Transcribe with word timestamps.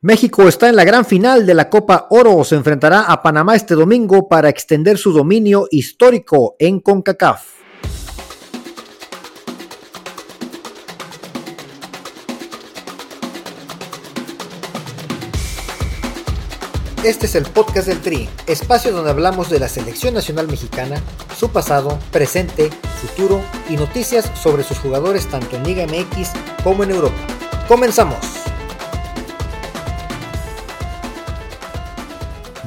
México 0.00 0.46
está 0.46 0.68
en 0.68 0.76
la 0.76 0.84
gran 0.84 1.04
final 1.04 1.44
de 1.44 1.54
la 1.54 1.68
Copa 1.68 2.06
Oro. 2.10 2.44
Se 2.44 2.54
enfrentará 2.54 3.00
a 3.02 3.20
Panamá 3.20 3.56
este 3.56 3.74
domingo 3.74 4.28
para 4.28 4.48
extender 4.48 4.96
su 4.96 5.12
dominio 5.12 5.66
histórico 5.72 6.54
en 6.60 6.78
CONCACAF. 6.78 7.58
Este 17.02 17.26
es 17.26 17.34
el 17.34 17.44
podcast 17.44 17.88
del 17.88 18.00
Tri, 18.00 18.28
espacio 18.46 18.92
donde 18.92 19.10
hablamos 19.10 19.50
de 19.50 19.58
la 19.58 19.68
selección 19.68 20.14
nacional 20.14 20.46
mexicana, 20.46 21.00
su 21.36 21.50
pasado, 21.50 21.98
presente, 22.12 22.70
futuro 23.00 23.40
y 23.68 23.74
noticias 23.74 24.30
sobre 24.40 24.62
sus 24.62 24.78
jugadores 24.78 25.26
tanto 25.26 25.56
en 25.56 25.64
Liga 25.64 25.86
MX 25.86 26.30
como 26.62 26.84
en 26.84 26.90
Europa. 26.90 27.16
Comenzamos. 27.66 28.47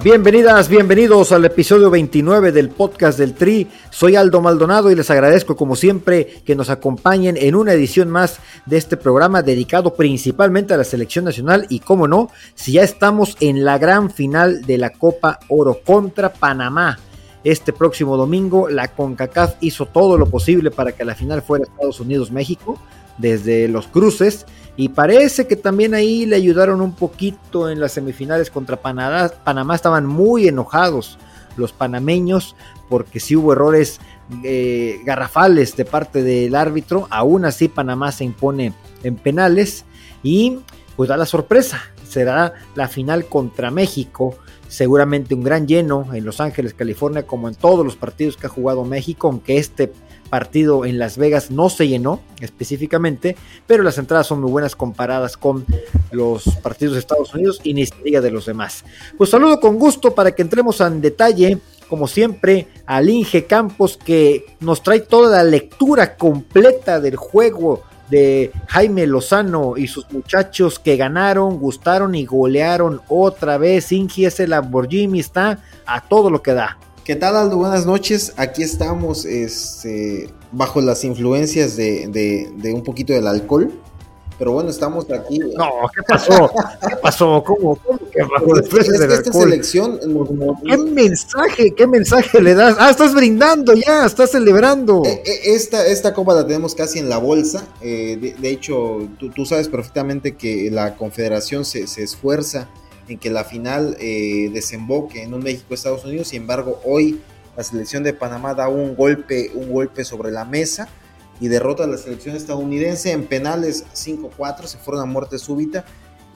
Bienvenidas, 0.03 0.67
bienvenidos 0.67 1.31
al 1.31 1.45
episodio 1.45 1.91
29 1.91 2.51
del 2.51 2.69
podcast 2.69 3.19
del 3.19 3.35
Tri. 3.35 3.67
Soy 3.91 4.15
Aldo 4.15 4.41
Maldonado 4.41 4.89
y 4.89 4.95
les 4.95 5.11
agradezco 5.11 5.55
como 5.55 5.75
siempre 5.75 6.41
que 6.43 6.55
nos 6.55 6.71
acompañen 6.71 7.37
en 7.37 7.53
una 7.53 7.73
edición 7.73 8.09
más 8.09 8.39
de 8.65 8.77
este 8.77 8.97
programa 8.97 9.43
dedicado 9.43 9.93
principalmente 9.93 10.73
a 10.73 10.77
la 10.77 10.85
selección 10.85 11.25
nacional 11.25 11.67
y 11.69 11.81
como 11.81 12.07
no, 12.07 12.31
si 12.55 12.71
ya 12.71 12.81
estamos 12.81 13.37
en 13.41 13.63
la 13.63 13.77
gran 13.77 14.09
final 14.09 14.63
de 14.63 14.79
la 14.79 14.89
Copa 14.89 15.37
Oro 15.49 15.81
contra 15.85 16.33
Panamá. 16.33 16.97
Este 17.43 17.71
próximo 17.71 18.17
domingo 18.17 18.69
la 18.69 18.87
CONCACAF 18.87 19.57
hizo 19.61 19.85
todo 19.85 20.17
lo 20.17 20.25
posible 20.25 20.71
para 20.71 20.93
que 20.93 21.05
la 21.05 21.13
final 21.13 21.43
fuera 21.43 21.65
Estados 21.65 21.99
Unidos-México 21.99 22.79
desde 23.21 23.67
los 23.67 23.87
cruces 23.87 24.45
y 24.77 24.89
parece 24.89 25.47
que 25.47 25.55
también 25.55 25.93
ahí 25.93 26.25
le 26.25 26.35
ayudaron 26.35 26.81
un 26.81 26.93
poquito 26.95 27.69
en 27.69 27.79
las 27.79 27.91
semifinales 27.93 28.49
contra 28.49 28.77
Panamá. 28.81 29.29
Panamá 29.43 29.75
estaban 29.75 30.05
muy 30.05 30.47
enojados 30.47 31.17
los 31.57 31.73
panameños 31.73 32.55
porque 32.89 33.19
sí 33.19 33.35
hubo 33.35 33.53
errores 33.53 33.99
eh, 34.43 34.99
garrafales 35.05 35.75
de 35.75 35.85
parte 35.85 36.23
del 36.23 36.55
árbitro. 36.55 37.07
Aún 37.09 37.45
así 37.45 37.67
Panamá 37.67 38.11
se 38.11 38.23
impone 38.23 38.73
en 39.03 39.15
penales 39.15 39.85
y 40.23 40.59
pues 40.95 41.09
da 41.09 41.17
la 41.17 41.25
sorpresa. 41.25 41.81
Será 42.07 42.53
la 42.75 42.87
final 42.87 43.25
contra 43.25 43.71
México. 43.71 44.35
Seguramente 44.67 45.35
un 45.35 45.43
gran 45.43 45.67
lleno 45.67 46.07
en 46.13 46.23
Los 46.23 46.39
Ángeles, 46.39 46.73
California, 46.73 47.27
como 47.27 47.49
en 47.49 47.55
todos 47.55 47.85
los 47.85 47.97
partidos 47.97 48.37
que 48.37 48.47
ha 48.47 48.49
jugado 48.49 48.85
México, 48.85 49.27
aunque 49.27 49.57
este 49.57 49.91
partido 50.31 50.85
en 50.85 50.97
Las 50.97 51.17
Vegas 51.17 51.51
no 51.51 51.69
se 51.69 51.89
llenó 51.89 52.21
específicamente, 52.39 53.35
pero 53.67 53.83
las 53.83 53.97
entradas 53.97 54.25
son 54.25 54.41
muy 54.41 54.49
buenas 54.49 54.75
comparadas 54.75 55.35
con 55.35 55.65
los 56.11 56.45
partidos 56.63 56.93
de 56.93 56.99
Estados 57.01 57.33
Unidos 57.35 57.59
y 57.63 57.73
ni 57.73 57.85
siquiera 57.85 58.21
de 58.21 58.31
los 58.31 58.45
demás. 58.45 58.83
Pues 59.17 59.29
saludo 59.29 59.59
con 59.59 59.77
gusto 59.77 60.15
para 60.15 60.31
que 60.31 60.41
entremos 60.41 60.79
en 60.79 61.01
detalle, 61.01 61.59
como 61.89 62.07
siempre, 62.07 62.69
al 62.85 63.09
Inge 63.09 63.45
Campos 63.45 63.99
que 64.03 64.45
nos 64.61 64.81
trae 64.81 65.01
toda 65.01 65.43
la 65.43 65.49
lectura 65.49 66.15
completa 66.15 67.01
del 67.01 67.17
juego 67.17 67.83
de 68.09 68.51
Jaime 68.67 69.07
Lozano 69.07 69.75
y 69.77 69.87
sus 69.87 70.09
muchachos 70.11 70.79
que 70.79 70.95
ganaron, 70.95 71.59
gustaron 71.59 72.15
y 72.15 72.25
golearon 72.25 73.01
otra 73.09 73.57
vez. 73.57 73.91
Inge 73.91 74.27
ese 74.27 74.47
Lamborghini 74.47 75.19
está 75.19 75.59
a 75.85 76.01
todo 76.07 76.29
lo 76.29 76.41
que 76.41 76.53
da. 76.53 76.77
¿Qué 77.11 77.17
tal 77.17 77.35
Aldo? 77.35 77.57
Buenas 77.57 77.85
noches. 77.85 78.31
Aquí 78.37 78.63
estamos 78.63 79.25
este, 79.25 80.29
bajo 80.53 80.79
las 80.79 81.03
influencias 81.03 81.75
de, 81.75 82.71
un 82.73 82.83
poquito 82.85 83.11
del 83.11 83.27
alcohol. 83.27 83.69
Pero 84.39 84.53
bueno, 84.53 84.69
estamos 84.69 85.11
aquí. 85.11 85.37
No, 85.39 85.69
¿qué 85.93 86.03
pasó? 86.07 86.49
¿Qué 86.87 86.95
pasó? 86.95 87.43
¿Cómo? 87.43 87.75
¿Cómo 87.75 87.99
que 88.09 88.23
bajo 88.23 88.57
es, 88.57 88.65
es, 88.73 88.87
es 88.87 89.07
que 89.07 89.13
esta 89.13 89.33
selección. 89.33 89.99
¿Qué 90.65 90.77
mensaje? 90.77 91.75
¿Qué 91.75 91.85
mensaje 91.85 92.41
le 92.41 92.53
das? 92.53 92.77
Ah, 92.79 92.89
estás 92.89 93.13
brindando 93.13 93.73
ya, 93.73 94.05
estás 94.05 94.31
celebrando. 94.31 95.03
Eh, 95.03 95.21
eh, 95.25 95.39
esta, 95.47 95.85
esta 95.85 96.13
copa 96.13 96.33
la 96.33 96.47
tenemos 96.47 96.75
casi 96.75 96.99
en 96.99 97.09
la 97.09 97.17
bolsa. 97.17 97.67
Eh, 97.81 98.35
de, 98.39 98.49
hecho, 98.49 99.05
tú, 99.35 99.45
sabes 99.45 99.67
perfectamente 99.67 100.37
que 100.37 100.71
la 100.71 100.95
confederación 100.95 101.65
se, 101.65 101.87
se 101.87 102.03
esfuerza 102.03 102.69
en 103.07 103.17
que 103.17 103.29
la 103.29 103.43
final 103.43 103.97
eh, 103.99 104.49
desemboque 104.53 105.23
en 105.23 105.33
un 105.33 105.43
México-Estados 105.43 106.05
Unidos. 106.05 106.29
Sin 106.29 106.41
embargo, 106.41 106.79
hoy 106.85 107.19
la 107.57 107.63
selección 107.63 108.03
de 108.03 108.13
Panamá 108.13 108.53
da 108.53 108.69
un 108.69 108.95
golpe, 108.95 109.51
un 109.53 109.71
golpe 109.71 110.05
sobre 110.05 110.31
la 110.31 110.45
mesa 110.45 110.87
y 111.39 111.47
derrota 111.47 111.83
a 111.83 111.87
la 111.87 111.97
selección 111.97 112.35
estadounidense 112.35 113.11
en 113.11 113.25
penales 113.25 113.85
5-4, 113.93 114.65
se 114.65 114.77
fueron 114.77 115.01
a 115.01 115.05
muerte 115.05 115.39
súbita. 115.39 115.83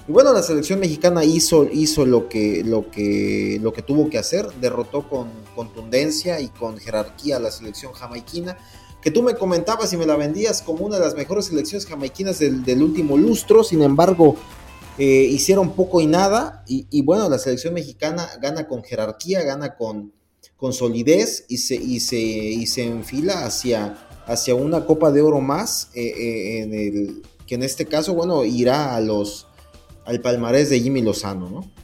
Y 0.07 0.11
bueno, 0.11 0.33
la 0.33 0.43
selección 0.43 0.79
mexicana 0.79 1.23
hizo, 1.23 1.65
hizo 1.71 2.05
lo, 2.05 2.27
que, 2.27 2.63
lo, 2.63 2.89
que, 2.91 3.59
lo 3.61 3.71
que 3.71 3.81
tuvo 3.81 4.09
que 4.09 4.17
hacer, 4.17 4.47
derrotó 4.59 5.07
con 5.07 5.29
contundencia 5.55 6.39
y 6.41 6.49
con 6.49 6.77
jerarquía 6.77 7.37
a 7.37 7.39
la 7.39 7.51
selección 7.51 7.93
jamaiquina, 7.93 8.57
que 9.01 9.11
tú 9.11 9.21
me 9.21 9.35
comentabas 9.35 9.93
y 9.93 9.97
me 9.97 10.05
la 10.07 10.15
vendías 10.15 10.63
como 10.63 10.85
una 10.85 10.97
de 10.97 11.05
las 11.05 11.15
mejores 11.15 11.45
selecciones 11.45 11.85
jamaiquinas 11.85 12.39
del, 12.39 12.63
del 12.63 12.81
último 12.81 13.17
lustro, 13.17 13.63
sin 13.63 13.83
embargo, 13.83 14.35
eh, 14.97 15.27
hicieron 15.29 15.73
poco 15.73 15.99
y 16.01 16.07
nada, 16.07 16.63
y, 16.67 17.01
bueno, 17.01 17.27
la 17.29 17.37
selección 17.37 17.73
mexicana 17.73 18.27
gana 18.41 18.67
con 18.67 18.83
jerarquía, 18.83 19.43
gana 19.43 19.75
con, 19.75 20.13
con 20.55 20.73
solidez 20.73 21.45
y 21.49 21.57
se, 21.57 21.75
y, 21.75 21.99
se, 21.99 22.17
y 22.17 22.65
se 22.67 22.85
enfila 22.85 23.45
hacia, 23.45 23.97
hacia 24.25 24.55
una 24.55 24.85
Copa 24.85 25.11
de 25.11 25.21
Oro 25.21 25.41
más, 25.41 25.89
eh, 25.95 26.13
eh, 26.71 27.21
que 27.45 27.55
en 27.55 27.63
este 27.63 27.85
caso, 27.85 28.13
bueno, 28.13 28.45
irá 28.45 28.95
a 28.95 29.01
los, 29.01 29.47
al 30.05 30.21
palmarés 30.21 30.69
de 30.69 30.79
Jimmy 30.79 31.01
Lozano, 31.01 31.49
¿no? 31.49 31.75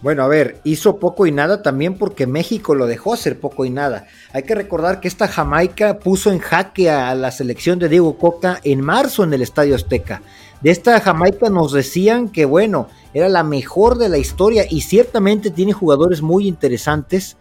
Bueno, 0.00 0.22
a 0.22 0.28
ver, 0.28 0.60
hizo 0.62 0.98
poco 1.00 1.26
y 1.26 1.32
nada 1.32 1.60
también 1.60 1.98
porque 1.98 2.28
México 2.28 2.76
lo 2.76 2.86
dejó 2.86 3.14
hacer 3.14 3.40
poco 3.40 3.64
y 3.64 3.70
nada. 3.70 4.06
Hay 4.32 4.44
que 4.44 4.54
recordar 4.54 5.00
que 5.00 5.08
esta 5.08 5.26
Jamaica 5.26 5.98
puso 5.98 6.30
en 6.30 6.38
jaque 6.38 6.88
a 6.88 7.12
la 7.16 7.32
selección 7.32 7.80
de 7.80 7.88
Diego 7.88 8.16
Coca 8.16 8.60
en 8.62 8.80
marzo 8.80 9.24
en 9.24 9.32
el 9.34 9.42
Estadio 9.42 9.74
Azteca. 9.74 10.22
De 10.60 10.70
esta 10.70 11.00
Jamaica 11.00 11.50
nos 11.50 11.72
decían 11.72 12.28
que, 12.28 12.44
bueno, 12.44 12.88
era 13.14 13.28
la 13.28 13.44
mejor 13.44 13.96
de 13.96 14.08
la 14.08 14.18
historia 14.18 14.64
y 14.68 14.80
ciertamente 14.80 15.50
tiene 15.50 15.72
jugadores 15.72 16.20
muy 16.20 16.48
interesantes, 16.48 17.36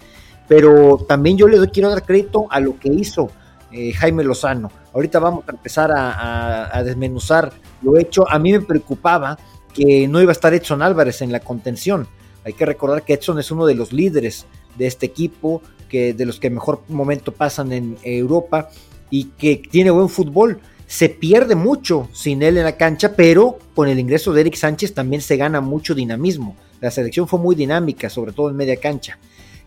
pero 0.47 0.97
también 1.07 1.37
yo 1.37 1.47
le 1.47 1.67
quiero 1.71 1.89
dar 1.89 2.05
crédito 2.05 2.45
a 2.51 2.59
lo 2.59 2.77
que 2.77 2.89
hizo 2.89 3.31
eh, 3.71 3.91
Jaime 3.93 4.23
Lozano. 4.23 4.71
Ahorita 4.93 5.19
vamos 5.19 5.45
a 5.47 5.51
empezar 5.51 5.91
a, 5.93 6.83
desmenuzar 6.83 7.51
lo 7.81 7.97
hecho. 7.97 8.29
A 8.29 8.37
mí 8.37 8.51
me 8.51 8.61
preocupaba 8.61 9.37
que 9.73 10.07
no 10.07 10.21
iba 10.21 10.31
a 10.31 10.33
estar 10.33 10.53
Edson 10.53 10.83
Álvarez 10.83 11.21
en 11.21 11.31
la 11.31 11.39
contención. 11.39 12.07
Hay 12.45 12.53
que 12.53 12.65
recordar 12.65 13.03
que 13.03 13.13
Edson 13.13 13.39
es 13.39 13.49
uno 13.49 13.65
de 13.65 13.75
los 13.75 13.93
líderes 13.93 14.45
de 14.77 14.85
este 14.87 15.07
equipo, 15.07 15.61
que 15.89 16.13
de 16.13 16.25
los 16.25 16.39
que 16.39 16.49
mejor 16.49 16.81
momento 16.87 17.31
pasan 17.31 17.71
en 17.71 17.97
Europa 18.03 18.69
y 19.09 19.25
que 19.37 19.57
tiene 19.57 19.89
buen 19.89 20.07
fútbol 20.07 20.61
se 20.87 21.09
pierde 21.09 21.55
mucho 21.55 22.07
sin 22.13 22.41
él 22.41 22.57
en 22.57 22.63
la 22.63 22.77
cancha, 22.77 23.13
pero 23.15 23.59
con 23.75 23.89
el 23.89 23.99
ingreso 23.99 24.33
de 24.33 24.41
Eric 24.41 24.55
Sánchez 24.55 24.93
también 24.93 25.21
se 25.21 25.35
gana 25.35 25.59
mucho 25.59 25.93
dinamismo. 25.93 26.55
La 26.79 26.91
selección 26.91 27.27
fue 27.27 27.39
muy 27.39 27.55
dinámica, 27.55 28.09
sobre 28.09 28.31
todo 28.31 28.49
en 28.49 28.55
media 28.55 28.77
cancha. 28.77 29.19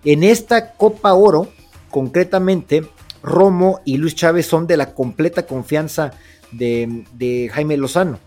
En 0.04 0.22
esta 0.22 0.72
Copa 0.72 1.12
Oro, 1.12 1.48
concretamente, 1.90 2.84
Romo 3.22 3.80
y 3.84 3.98
Luis 3.98 4.14
Chávez 4.14 4.46
son 4.46 4.66
de 4.66 4.78
la 4.78 4.94
completa 4.94 5.44
confianza 5.44 6.12
de, 6.52 7.50
Jaime 7.52 7.76
Lozano. 7.76 8.18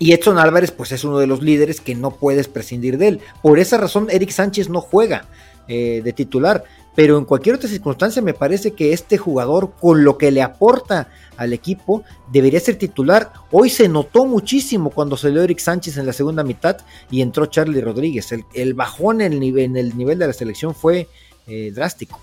Y 0.00 0.12
Edson 0.12 0.38
Álvarez, 0.38 0.72
pues 0.72 0.92
es 0.92 1.04
uno 1.04 1.18
de 1.18 1.26
los 1.26 1.42
líderes 1.42 1.80
que 1.80 1.94
no 1.94 2.10
puedes 2.10 2.48
prescindir 2.48 2.98
de 2.98 3.08
él. 3.08 3.20
Por 3.42 3.58
esa 3.58 3.78
razón, 3.78 4.08
Eric 4.10 4.30
Sánchez 4.30 4.68
no 4.68 4.80
juega 4.80 5.26
eh, 5.66 6.02
de 6.04 6.12
titular 6.12 6.64
pero 6.98 7.16
en 7.16 7.26
cualquier 7.26 7.54
otra 7.54 7.68
circunstancia 7.68 8.20
me 8.20 8.34
parece 8.34 8.72
que 8.72 8.92
este 8.92 9.18
jugador, 9.18 9.70
con 9.80 10.02
lo 10.02 10.18
que 10.18 10.32
le 10.32 10.42
aporta 10.42 11.12
al 11.36 11.52
equipo, 11.52 12.02
debería 12.32 12.58
ser 12.58 12.74
titular. 12.74 13.32
Hoy 13.52 13.70
se 13.70 13.88
notó 13.88 14.26
muchísimo 14.26 14.90
cuando 14.90 15.16
salió 15.16 15.40
Eric 15.44 15.60
Sánchez 15.60 15.96
en 15.96 16.06
la 16.06 16.12
segunda 16.12 16.42
mitad 16.42 16.78
y 17.08 17.22
entró 17.22 17.46
Charlie 17.46 17.80
Rodríguez. 17.80 18.34
El, 18.52 18.74
bajón 18.74 19.20
en 19.20 19.32
el, 19.32 19.38
nivel, 19.38 19.76
el 19.76 19.96
nivel 19.96 20.18
de 20.18 20.26
la 20.26 20.32
selección 20.32 20.74
fue 20.74 21.06
eh, 21.46 21.70
drástico. 21.72 22.18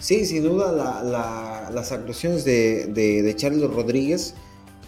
Sí, 0.00 0.24
sin 0.24 0.42
duda 0.42 0.72
las 1.70 1.92
actuaciones 1.92 2.46
de, 2.46 3.34
Charlie 3.36 3.66
Rodríguez 3.66 4.36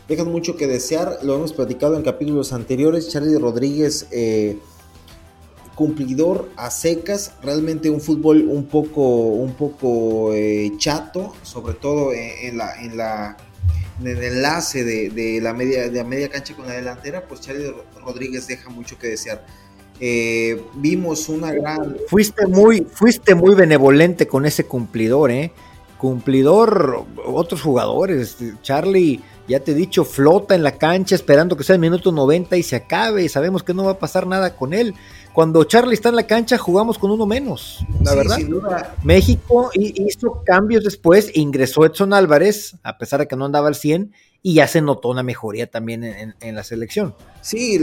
dejan 0.09 0.33
mucho 0.33 0.57
que 0.57 0.67
desear. 0.67 1.19
Lo 1.23 1.35
hemos 1.35 1.53
platicado 1.53 1.99
en 1.99 2.03
capítulos 2.05 2.55
anteriores. 2.55 3.11
Charlie 3.11 3.37
Rodríguez... 3.37 4.07
Eh, 4.13 4.57
cumplidor 5.77 6.51
a 6.57 6.71
secas, 6.71 7.35
realmente 7.43 7.91
un 7.91 8.01
fútbol 8.01 8.47
un 8.49 8.65
poco, 8.65 9.03
un 9.03 9.53
poco 9.53 10.33
eh, 10.35 10.73
chato, 10.79 11.37
sobre 11.43 11.75
todo 11.75 12.13
en, 12.15 12.57
la, 12.57 12.83
en, 12.83 12.97
la, 12.97 13.37
en 14.01 14.07
el 14.07 14.23
enlace 14.23 14.85
de, 14.85 15.39
la 15.43 15.53
media, 15.53 15.91
de 15.91 15.99
la 15.99 16.05
media 16.05 16.31
cancha 16.31 16.57
con 16.57 16.67
la 16.67 16.73
delantera, 16.73 17.29
pues 17.29 17.43
Charlie 17.43 17.73
Rodríguez 18.03 18.47
deja 18.47 18.71
mucho 18.71 18.99
que 18.99 19.09
desear. 19.09 19.45
Eh, 20.01 20.63
vimos 20.77 21.29
una 21.29 21.53
gran... 21.53 21.99
Fuiste 22.09 22.47
muy, 22.47 22.87
fuiste 22.91 23.35
muy 23.35 23.55
benevolente 23.55 24.27
con 24.27 24.47
ese 24.47 24.65
cumplidor, 24.65 25.31
¿eh? 25.31 25.53
Cumplidor, 25.99 27.05
otros 27.27 27.61
jugadores, 27.61 28.39
Charlie 28.63 29.23
ya 29.49 29.61
te 29.61 29.73
he 29.73 29.75
dicho, 29.75 30.05
flota 30.05 30.55
en 30.55 30.63
la 30.63 30.73
cancha 30.73 31.15
esperando 31.15 31.57
que 31.57 31.65
sea 31.65 31.75
el 31.75 31.81
minuto 31.81 32.11
90 32.13 32.57
y 32.57 32.63
se 32.63 32.77
acabe 32.77 33.29
sabemos 33.29 33.63
que 33.63 33.75
no 33.75 33.85
va 33.85 33.93
a 33.93 33.99
pasar 33.99 34.27
nada 34.27 34.57
con 34.57 34.75
él. 34.75 34.95
Cuando 35.37 35.65
Charlie 35.65 35.93
está 35.93 36.09
en 36.09 36.17
la 36.17 36.27
cancha 36.27 36.57
jugamos 36.57 36.97
con 36.97 37.11
uno 37.11 37.27
menos, 37.27 37.85
la 38.03 38.15
verdad. 38.15 38.39
México 39.05 39.69
hizo 39.75 40.43
cambios 40.47 40.83
después, 40.83 41.31
ingresó 41.35 41.85
Edson 41.85 42.15
Álvarez, 42.15 42.77
a 42.83 42.97
pesar 42.97 43.21
de 43.21 43.29
que 43.29 43.37
no 43.37 43.45
andaba 43.45 43.69
al 43.69 43.75
100, 43.75 44.15
y 44.41 44.55
ya 44.55 44.67
se 44.67 44.81
notó 44.81 45.11
una 45.11 45.23
mejoría 45.23 45.71
también 45.71 46.05
en, 46.41 46.55
la 46.55 46.65
selección. 46.65 47.15
Sí, 47.43 47.79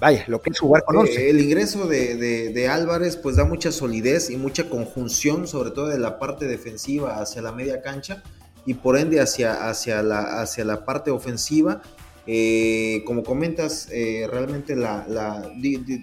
vaya, 0.00 0.24
lo 0.28 0.40
que 0.40 0.48
es 0.48 0.58
jugar 0.58 0.82
con 0.84 0.96
11. 0.96 1.12
Eh, 1.12 1.28
el 1.28 1.40
ingreso 1.40 1.86
de, 1.86 2.16
de, 2.16 2.68
Álvarez 2.68 3.18
pues 3.18 3.36
da 3.36 3.44
mucha 3.44 3.70
solidez 3.70 4.30
y 4.30 4.38
mucha 4.38 4.70
conjunción, 4.70 5.46
sobre 5.46 5.72
todo 5.72 5.88
de 5.88 5.98
la 5.98 6.18
parte 6.18 6.46
defensiva 6.46 7.20
hacia 7.20 7.42
la 7.42 7.52
media 7.52 7.82
cancha 7.82 8.22
y 8.64 8.72
por 8.72 8.96
ende 8.96 9.20
hacia, 9.20 9.68
hacia, 9.68 10.02
la, 10.02 10.40
hacia 10.40 10.64
la 10.64 10.86
parte 10.86 11.10
ofensiva. 11.10 11.82
Eh, 12.30 13.04
como 13.06 13.24
comentas, 13.24 13.88
eh, 13.90 14.28
realmente 14.30 14.76
la, 14.76 15.06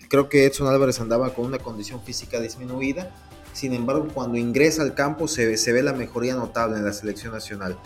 creo 0.09 0.27
que 0.27 0.45
Edson 0.45 0.65
Álvarez 0.65 0.99
andaba 0.99 1.31
con 1.35 1.45
una 1.45 1.59
condición 1.59 2.01
física 2.01 2.39
disminuida. 2.39 3.11
Sin 3.53 3.73
embargo, 3.73 4.07
cuando 4.11 4.39
ingresa 4.39 4.81
al 4.81 4.95
campo 4.95 5.27
se, 5.27 5.45
ve 5.45 5.83
la 5.83 5.93
mejoría 5.93 6.33
notable 6.33 6.77
en 6.77 6.85
la 6.85 6.93
selección 6.93 7.31
nacional. 7.31 7.77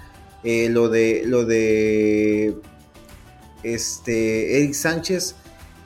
Eh, 0.45 0.69
lo 0.69 0.87
de 0.87 1.23
lo 1.25 1.43
de 1.43 2.55
este 3.63 4.57
Eric 4.59 4.73
Sánchez 4.73 5.35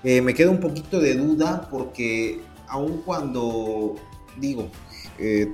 me 0.03 0.35
queda 0.35 0.51
un 0.51 0.59
poquito 0.59 0.99
de 0.99 1.15
duda 1.15 1.67
porque 1.71 2.39
aun 2.67 3.01
cuando 3.03 3.95
digo 4.37 4.69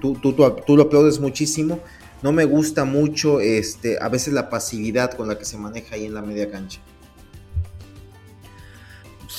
tú, 0.01 0.15
tú, 0.15 0.33
tú, 0.33 0.55
tú, 0.65 0.75
lo 0.75 0.83
aplaudes 0.83 1.19
muchísimo 1.21 1.79
no 2.21 2.31
me 2.31 2.45
gusta 2.45 2.85
mucho 2.85 3.39
este, 3.39 3.97
a 4.01 4.09
veces 4.09 4.33
la 4.33 4.49
pasividad 4.49 5.13
con 5.13 5.27
la 5.27 5.37
que 5.37 5.45
se 5.45 5.57
maneja 5.57 5.95
ahí 5.95 6.05
en 6.05 6.13
la 6.13 6.21
media 6.21 6.49
cancha. 6.49 6.81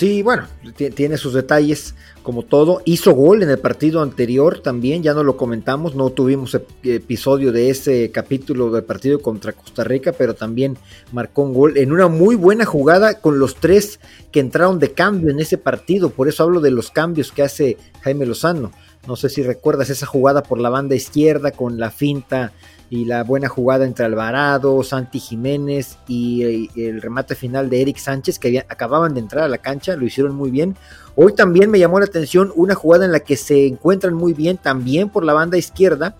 Sí, 0.00 0.22
bueno, 0.22 0.46
tiene 0.94 1.18
sus 1.18 1.34
detalles 1.34 1.94
como 2.22 2.44
todo. 2.44 2.80
Hizo 2.84 3.12
gol 3.12 3.42
en 3.42 3.50
el 3.50 3.58
partido 3.58 4.00
anterior 4.00 4.60
también, 4.60 5.02
ya 5.02 5.12
no 5.14 5.24
lo 5.24 5.36
comentamos, 5.36 5.94
no 5.94 6.10
tuvimos 6.10 6.56
episodio 6.84 7.50
de 7.52 7.70
ese 7.70 8.10
capítulo 8.10 8.70
del 8.70 8.84
partido 8.84 9.20
contra 9.20 9.52
Costa 9.52 9.84
Rica, 9.84 10.12
pero 10.12 10.34
también 10.34 10.78
marcó 11.12 11.42
un 11.42 11.52
gol 11.52 11.76
en 11.76 11.92
una 11.92 12.08
muy 12.08 12.36
buena 12.36 12.64
jugada 12.64 13.20
con 13.20 13.38
los 13.38 13.56
tres 13.56 14.00
que 14.30 14.40
entraron 14.40 14.78
de 14.78 14.92
cambio 14.92 15.30
en 15.30 15.40
ese 15.40 15.58
partido. 15.58 16.10
Por 16.10 16.28
eso 16.28 16.44
hablo 16.44 16.60
de 16.60 16.70
los 16.70 16.90
cambios 16.90 17.32
que 17.32 17.42
hace 17.42 17.76
Jaime 18.00 18.26
Lozano. 18.26 18.72
No 19.06 19.16
sé 19.16 19.30
si 19.30 19.42
recuerdas 19.42 19.88
esa 19.88 20.06
jugada 20.06 20.42
por 20.42 20.58
la 20.58 20.68
banda 20.68 20.94
izquierda 20.94 21.52
con 21.52 21.78
la 21.78 21.90
finta 21.90 22.52
y 22.90 23.06
la 23.06 23.24
buena 23.24 23.48
jugada 23.48 23.86
entre 23.86 24.04
Alvarado, 24.04 24.82
Santi 24.82 25.20
Jiménez 25.20 25.96
y, 26.06 26.68
el 26.76 27.00
remate 27.00 27.34
final 27.34 27.70
de 27.70 27.80
Eric 27.80 27.96
Sánchez 27.96 28.38
que 28.38 28.58
acababan 28.58 29.14
de 29.14 29.20
entrar 29.20 29.44
a 29.44 29.48
la 29.48 29.58
cancha, 29.58 29.96
lo 29.96 30.04
hicieron 30.04 30.34
muy 30.34 30.50
bien. 30.50 30.76
Hoy 31.16 31.34
también 31.34 31.70
me 31.70 31.78
llamó 31.78 31.98
la 31.98 32.06
atención 32.06 32.52
una 32.56 32.74
jugada 32.74 33.06
en 33.06 33.12
la 33.12 33.20
que 33.20 33.36
se 33.36 33.66
encuentran 33.66 34.14
muy 34.14 34.34
bien 34.34 34.58
también 34.58 35.08
por 35.08 35.24
la 35.24 35.32
banda 35.32 35.56
izquierda. 35.56 36.16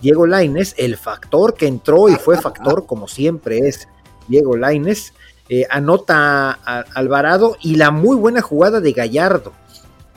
Diego 0.00 0.26
Laines, 0.26 0.74
el 0.78 0.96
factor 0.96 1.54
que 1.54 1.66
entró 1.66 2.08
y 2.08 2.14
fue 2.14 2.40
factor 2.40 2.86
como 2.86 3.08
siempre 3.08 3.58
es 3.58 3.88
Diego 4.28 4.56
Laines, 4.56 5.14
eh, 5.48 5.66
anota 5.68 6.58
a 6.64 6.84
Alvarado 6.94 7.56
y 7.60 7.74
la 7.74 7.90
muy 7.90 8.16
buena 8.16 8.40
jugada 8.40 8.80
de 8.80 8.92
Gallardo 8.92 9.52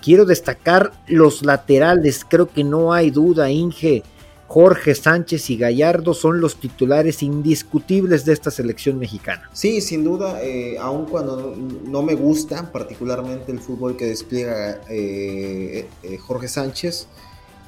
Quiero 0.03 0.25
destacar 0.25 0.91
los 1.07 1.45
laterales, 1.45 2.25
creo 2.27 2.47
que 2.47 2.65
no 2.65 2.91
hay 2.91 3.09
duda, 3.09 3.50
Inge, 3.50 4.03
Jorge 4.47 4.95
Sánchez 4.95 5.50
y 5.50 5.55
Gallardo 5.55 6.13
son 6.13 6.41
los 6.41 6.57
titulares 6.57 7.23
indiscutibles 7.23 8.25
de 8.25 8.33
esta 8.33 8.51
selección 8.51 9.00
mexicana. 9.00 9.50
Sí, 9.53 9.79
sin 9.79 10.03
duda, 10.03 10.44
eh, 10.44 10.77
aun 10.77 11.05
cuando 11.05 11.55
no, 11.55 12.01
me 12.01 12.15
gusta 12.15 12.69
particularmente 12.69 13.53
el 13.53 13.61
fútbol 13.61 13.95
que 13.95 14.07
despliega 14.07 14.81
eh, 14.89 15.88
eh, 16.03 16.17
Jorge 16.17 16.50
Sánchez, 16.50 17.07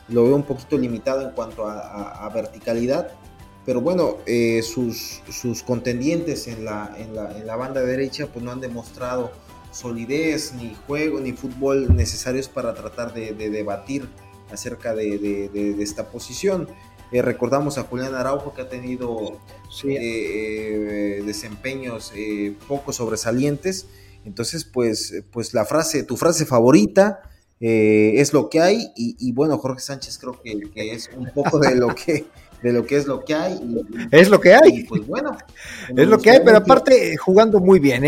lo 0.09 0.25
veo 0.25 0.35
un 0.35 0.43
poquito 0.43 0.77
limitado 0.77 1.21
en 1.21 1.31
cuanto 1.31 1.65
a, 1.65 2.29
verticalidad, 2.33 3.11
pero 3.65 3.79
bueno, 3.79 4.17
sus, 4.61 5.21
sus, 5.29 5.63
contendientes 5.63 6.49
en 6.49 6.65
la, 6.65 6.93
en, 6.97 7.15
en 7.37 7.47
la 7.47 7.55
banda 7.55 7.79
derecha 7.79 8.27
pues 8.27 8.43
no 8.43 8.51
han 8.51 8.59
demostrado 8.59 9.31
solidez, 9.75 10.53
ni 10.53 10.73
juego, 10.87 11.19
ni 11.19 11.33
fútbol 11.33 11.95
necesarios 11.95 12.47
para 12.47 12.73
tratar 12.73 13.13
de, 13.13 13.33
debatir 13.33 14.07
acerca 14.51 14.95
de, 14.95 15.75
esta 15.79 16.09
posición. 16.09 16.67
Eh, 17.11 17.21
recordamos 17.21 17.77
a 17.77 17.83
Julián 17.83 18.15
Araujo 18.15 18.53
que 18.53 18.61
ha 18.61 18.69
tenido 18.69 19.39
eh, 19.83 19.97
eh, 19.99 21.23
desempeños 21.25 22.13
poco 22.67 22.93
sobresalientes. 22.93 23.87
Entonces, 24.23 24.63
pues, 24.63 25.23
pues 25.31 25.53
la 25.53 25.65
frase, 25.65 26.03
tu 26.03 26.17
frase 26.17 26.45
favorita 26.45 27.21
es 27.59 28.33
lo 28.33 28.49
que 28.49 28.61
hay. 28.61 28.91
Y, 28.95 29.31
bueno, 29.33 29.57
Jorge 29.57 29.81
Sánchez 29.81 30.17
creo 30.17 30.41
que, 30.41 30.93
es 30.93 31.09
un 31.15 31.29
poco 31.31 31.59
de 31.59 31.75
lo 31.75 31.93
que 31.93 32.25
de 32.63 32.73
lo 32.73 32.83
que 32.85 32.95
es 32.95 33.05
lo 33.05 33.23
que 33.23 33.35
hay. 33.35 33.59
es 34.11 34.29
lo 34.29 34.39
que 34.39 34.55
hay. 34.55 34.85
pues 34.85 35.05
bueno. 35.05 35.37
Es 35.95 36.07
lo 36.07 36.17
que 36.17 36.31
hay, 36.31 36.39
pero 36.43 36.57
aparte 36.57 37.15
jugando 37.17 37.59
muy 37.59 37.79
bien. 37.79 38.03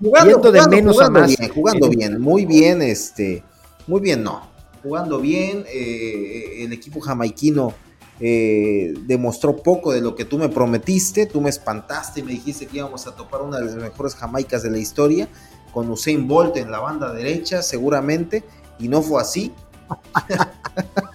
Jugando, 0.00 0.52
de 0.52 0.68
menos 0.68 1.00
a 1.00 1.10
más. 1.10 1.36
Bien, 1.36 1.50
jugando 1.52 1.88
bien, 1.88 2.20
muy 2.20 2.44
bien, 2.44 2.82
este, 2.82 3.42
muy 3.86 4.00
bien, 4.00 4.22
no. 4.22 4.42
Jugando 4.82 5.20
bien, 5.20 5.64
eh, 5.68 6.64
el 6.64 6.72
equipo 6.72 7.00
jamaiquino 7.00 7.74
eh, 8.18 8.94
demostró 9.06 9.56
poco 9.56 9.92
de 9.92 10.00
lo 10.00 10.14
que 10.14 10.24
tú 10.24 10.38
me 10.38 10.48
prometiste, 10.48 11.26
tú 11.26 11.40
me 11.40 11.50
espantaste 11.50 12.20
y 12.20 12.22
me 12.22 12.32
dijiste 12.32 12.66
que 12.66 12.78
íbamos 12.78 13.06
a 13.06 13.14
topar 13.14 13.42
una 13.42 13.58
de 13.58 13.66
las 13.66 13.76
mejores 13.76 14.14
jamaicas 14.14 14.62
de 14.62 14.70
la 14.70 14.78
historia, 14.78 15.28
con 15.72 15.90
Usain 15.90 16.26
Bolt 16.26 16.56
en 16.56 16.70
la 16.70 16.80
banda 16.80 17.12
derecha, 17.12 17.62
seguramente, 17.62 18.44
y 18.78 18.88
no 18.88 19.02
fue 19.02 19.20
así. 19.20 19.52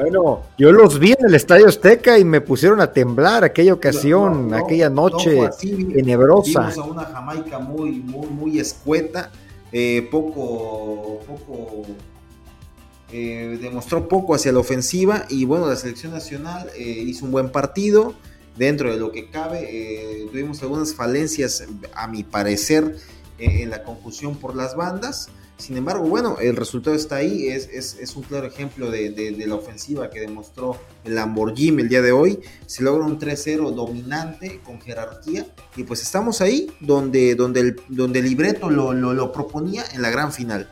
Bueno, 0.00 0.44
yo 0.56 0.72
los 0.72 0.98
vi 0.98 1.12
en 1.12 1.26
el 1.26 1.34
Estadio 1.34 1.68
Azteca 1.68 2.18
y 2.18 2.24
me 2.24 2.40
pusieron 2.40 2.80
a 2.80 2.90
temblar 2.90 3.44
aquella 3.44 3.74
ocasión, 3.74 4.54
aquella 4.54 4.88
noche 4.88 5.50
tenebrosa. 5.92 6.70
Vimos 6.70 6.78
a 6.78 6.84
una 6.84 7.04
Jamaica 7.04 7.58
muy, 7.58 8.00
muy, 8.00 8.26
muy 8.28 8.58
escueta, 8.58 9.30
eh, 9.72 10.08
poco, 10.10 11.20
poco, 11.26 11.82
eh, 13.12 13.58
demostró 13.60 14.08
poco 14.08 14.34
hacia 14.34 14.52
la 14.52 14.60
ofensiva 14.60 15.26
y 15.28 15.44
bueno, 15.44 15.66
la 15.66 15.76
selección 15.76 16.12
nacional 16.12 16.70
eh, 16.78 16.82
hizo 16.82 17.26
un 17.26 17.32
buen 17.32 17.50
partido 17.50 18.14
dentro 18.56 18.90
de 18.90 18.98
lo 18.98 19.12
que 19.12 19.28
cabe. 19.28 20.28
tuvimos 20.32 20.62
algunas 20.62 20.94
falencias, 20.94 21.64
a 21.94 22.06
mi 22.06 22.24
parecer, 22.24 22.96
en 23.38 23.68
la 23.68 23.82
confusión 23.82 24.34
por 24.36 24.56
las 24.56 24.74
bandas. 24.74 25.28
Sin 25.60 25.76
embargo, 25.76 26.08
bueno, 26.08 26.38
el 26.40 26.56
resultado 26.56 26.96
está 26.96 27.16
ahí, 27.16 27.48
es, 27.48 27.68
es, 27.68 28.16
un 28.16 28.22
claro 28.22 28.46
ejemplo 28.46 28.90
de, 28.90 29.44
la 29.46 29.54
ofensiva 29.54 30.08
que 30.08 30.20
demostró 30.20 30.76
el 31.04 31.14
Lamborghini 31.14 31.82
el 31.82 31.88
día 31.90 32.00
de 32.00 32.12
hoy. 32.12 32.40
Se 32.64 32.82
logra 32.82 33.04
un 33.04 33.18
3-0 33.18 33.74
dominante 33.74 34.60
con 34.64 34.80
jerarquía 34.80 35.46
y 35.76 35.84
pues 35.84 36.00
estamos 36.02 36.40
ahí 36.40 36.72
donde, 36.80 37.34
donde, 37.34 37.60
el, 37.60 37.80
donde 37.88 38.22
libreto 38.22 38.70
lo, 38.70 39.32
proponía 39.32 39.84
en 39.92 40.00
la 40.00 40.10
gran 40.10 40.32
final. 40.32 40.70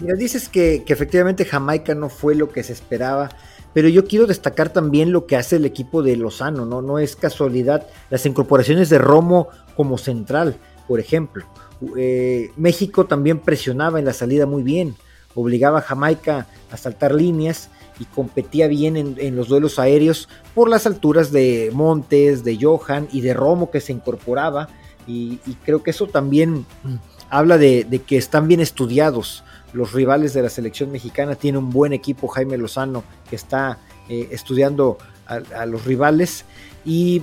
Mira, 0.00 0.16
dices 0.16 0.48
que, 0.48 0.82
que 0.84 0.92
efectivamente 0.92 1.44
Jamaica 1.44 1.94
no 1.94 2.08
fue 2.08 2.34
lo 2.34 2.48
que 2.48 2.64
se 2.64 2.72
esperaba 2.72 3.30
pero 3.74 3.88
yo 3.88 4.04
quiero 4.04 4.26
destacar 4.26 4.70
también 4.70 5.12
lo 5.12 5.26
que 5.26 5.36
hace 5.36 5.56
el 5.56 5.64
equipo 5.64 6.02
de 6.02 6.14
Lozano, 6.16 6.66
¿no? 6.66 6.82
No 6.82 6.98
es 6.98 7.16
casualidad 7.16 7.86
las 8.10 8.26
incorporaciones 8.26 8.90
de 8.90 8.98
Romo 8.98 9.48
como 9.76 9.96
central, 9.96 10.58
por 10.86 11.00
ejemplo. 11.00 11.46
Eh, 11.96 12.50
México 12.56 13.06
también 13.06 13.38
presionaba 13.38 13.98
en 13.98 14.04
la 14.04 14.12
salida 14.12 14.46
muy 14.46 14.62
bien, 14.62 14.94
obligaba 15.34 15.78
a 15.78 15.82
Jamaica 15.82 16.46
a 16.70 16.76
saltar 16.76 17.14
líneas 17.14 17.70
y 17.98 18.04
competía 18.06 18.68
bien 18.68 18.96
en, 18.96 19.36
los 19.36 19.48
duelos 19.48 19.78
aéreos 19.78 20.28
por 20.54 20.68
las 20.68 20.86
alturas 20.86 21.30
de 21.30 21.70
Montes, 21.72 22.42
de 22.42 22.58
Johan 22.60 23.08
y 23.12 23.20
de 23.20 23.34
Romo 23.34 23.70
que 23.70 23.80
se 23.80 23.92
incorporaba. 23.92 24.68
Y, 25.06 25.38
creo 25.64 25.82
que 25.82 25.90
eso 25.90 26.06
también 26.06 26.64
mm, 26.84 26.94
habla 27.28 27.58
de, 27.58 27.86
que 28.06 28.16
están 28.16 28.48
bien 28.48 28.60
estudiados 28.60 29.44
los 29.72 29.92
rivales 29.92 30.32
de 30.32 30.42
la 30.42 30.48
selección 30.48 30.90
mexicana. 30.90 31.34
Tiene 31.34 31.58
un 31.58 31.70
buen 31.70 31.92
equipo 31.92 32.28
Jaime 32.28 32.56
Lozano 32.56 33.04
que 33.28 33.36
está 33.36 33.78
eh, 34.08 34.28
estudiando 34.30 34.98
a, 35.26 35.66
los 35.66 35.84
rivales. 35.84 36.44
Y, 36.84 37.22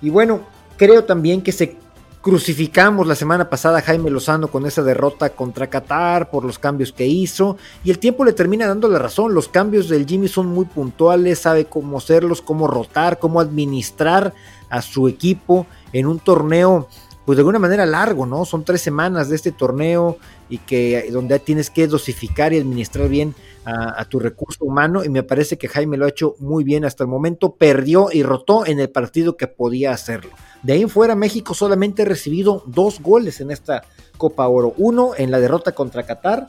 y 0.00 0.10
bueno, 0.10 0.40
creo 0.76 1.04
también 1.04 1.42
que 1.42 1.52
se 1.52 1.76
Crucificamos 2.22 3.06
la 3.06 3.14
semana 3.14 3.48
pasada 3.48 3.78
a 3.78 3.80
Jaime 3.80 4.10
Lozano 4.10 4.48
con 4.48 4.66
esa 4.66 4.82
derrota 4.82 5.30
contra 5.30 5.70
Qatar 5.70 6.28
por 6.28 6.44
los 6.44 6.58
cambios 6.58 6.92
que 6.92 7.06
hizo 7.06 7.56
y 7.82 7.90
el 7.90 7.98
tiempo 7.98 8.26
le 8.26 8.34
termina 8.34 8.66
dando 8.66 8.88
la 8.88 8.98
razón. 8.98 9.32
Los 9.32 9.48
cambios 9.48 9.88
del 9.88 10.04
Jimmy 10.06 10.28
son 10.28 10.48
muy 10.48 10.66
puntuales, 10.66 11.38
sabe 11.38 11.64
cómo 11.64 11.96
hacerlos, 11.96 12.42
cómo 12.42 12.66
rotar, 12.66 13.18
cómo 13.18 13.40
administrar 13.40 14.34
a 14.68 14.82
su 14.82 15.08
equipo 15.08 15.66
en 15.94 16.06
un 16.06 16.18
torneo 16.18 16.88
pues 17.30 17.36
de 17.36 17.42
alguna 17.42 17.60
manera 17.60 17.86
largo, 17.86 18.26
¿no? 18.26 18.44
Son 18.44 18.64
tres 18.64 18.80
semanas 18.80 19.28
de 19.28 19.36
este 19.36 19.52
torneo 19.52 20.18
y 20.48 20.58
que 20.58 21.08
donde 21.12 21.38
tienes 21.38 21.70
que 21.70 21.86
dosificar 21.86 22.52
y 22.52 22.58
administrar 22.58 23.08
bien 23.08 23.36
a, 23.64 24.04
tu 24.06 24.18
recurso 24.18 24.64
humano 24.64 25.04
y 25.04 25.08
me 25.10 25.22
parece 25.22 25.56
que 25.56 25.68
Jaime 25.68 25.96
lo 25.96 26.06
ha 26.06 26.08
hecho 26.08 26.34
muy 26.40 26.64
bien 26.64 26.84
hasta 26.84 27.04
el 27.04 27.08
momento, 27.08 27.54
perdió 27.54 28.08
y 28.12 28.24
rotó 28.24 28.66
en 28.66 28.80
el 28.80 28.90
partido 28.90 29.36
que 29.36 29.46
podía 29.46 29.92
hacerlo. 29.92 30.32
De 30.64 30.72
ahí 30.72 30.82
en 30.82 30.88
fuera 30.88 31.14
México 31.14 31.54
solamente 31.54 32.02
ha 32.02 32.06
recibido 32.06 32.64
dos 32.66 33.00
goles 33.00 33.40
en 33.40 33.52
esta 33.52 33.84
Copa 34.18 34.48
Oro, 34.48 34.74
uno 34.76 35.12
en 35.16 35.30
la 35.30 35.38
derrota 35.38 35.70
contra 35.70 36.02
Qatar 36.02 36.48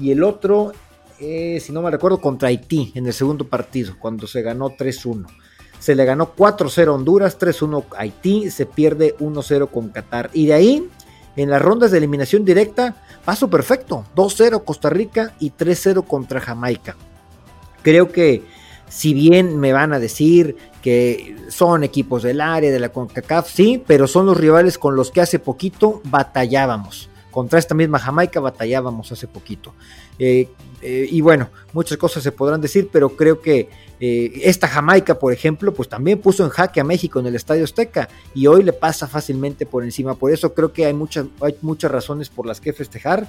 y 0.00 0.12
el 0.12 0.24
otro, 0.24 0.72
eh, 1.20 1.60
si 1.60 1.72
no 1.72 1.82
me 1.82 1.90
recuerdo, 1.90 2.22
contra 2.22 2.48
Haití 2.48 2.90
en 2.94 3.04
el 3.04 3.12
segundo 3.12 3.46
partido, 3.46 3.96
cuando 4.00 4.26
se 4.26 4.40
ganó 4.40 4.70
3-1. 4.70 5.26
Se 5.78 5.94
le 5.94 6.04
ganó 6.04 6.34
4-0 6.34 6.88
Honduras, 6.88 7.38
3-1 7.38 7.84
Haití, 7.96 8.50
se 8.50 8.66
pierde 8.66 9.16
1-0 9.18 9.70
con 9.70 9.90
Qatar. 9.90 10.30
Y 10.32 10.46
de 10.46 10.54
ahí, 10.54 10.88
en 11.36 11.50
las 11.50 11.62
rondas 11.62 11.90
de 11.90 11.98
eliminación 11.98 12.44
directa, 12.44 12.96
paso 13.24 13.48
perfecto. 13.48 14.04
2-0 14.16 14.64
Costa 14.64 14.90
Rica 14.90 15.34
y 15.38 15.52
3-0 15.52 16.06
contra 16.06 16.40
Jamaica. 16.40 16.96
Creo 17.82 18.10
que 18.10 18.42
si 18.88 19.14
bien 19.14 19.58
me 19.58 19.72
van 19.72 19.92
a 19.92 19.98
decir 19.98 20.56
que 20.82 21.36
son 21.48 21.84
equipos 21.84 22.22
del 22.22 22.40
área, 22.40 22.70
de 22.70 22.78
la 22.78 22.90
CONCACAF, 22.90 23.50
sí, 23.50 23.82
pero 23.86 24.06
son 24.06 24.26
los 24.26 24.36
rivales 24.36 24.78
con 24.78 24.94
los 24.96 25.10
que 25.10 25.20
hace 25.20 25.38
poquito 25.38 26.00
batallábamos. 26.04 27.10
Contra 27.30 27.58
esta 27.58 27.74
misma 27.74 27.98
Jamaica 27.98 28.40
batallábamos 28.40 29.12
hace 29.12 29.26
poquito. 29.26 29.74
Eh, 30.18 30.48
eh, 30.80 31.06
y 31.10 31.20
bueno, 31.20 31.50
muchas 31.72 31.98
cosas 31.98 32.22
se 32.22 32.32
podrán 32.32 32.60
decir, 32.60 32.88
pero 32.90 33.10
creo 33.10 33.40
que 33.40 33.68
eh, 33.98 34.40
esta 34.44 34.68
Jamaica, 34.68 35.18
por 35.18 35.32
ejemplo, 35.32 35.72
pues 35.72 35.88
también 35.88 36.20
puso 36.20 36.44
en 36.44 36.50
jaque 36.50 36.80
a 36.80 36.84
México 36.84 37.18
en 37.18 37.26
el 37.26 37.34
Estadio 37.34 37.64
Azteca 37.64 38.08
y 38.34 38.46
hoy 38.46 38.62
le 38.62 38.72
pasa 38.72 39.06
fácilmente 39.06 39.64
por 39.64 39.84
encima. 39.84 40.14
Por 40.14 40.32
eso 40.32 40.52
creo 40.52 40.72
que 40.72 40.84
hay 40.86 40.92
muchas, 40.92 41.26
hay 41.40 41.56
muchas 41.62 41.90
razones 41.90 42.28
por 42.28 42.46
las 42.46 42.60
que 42.60 42.72
festejar 42.72 43.26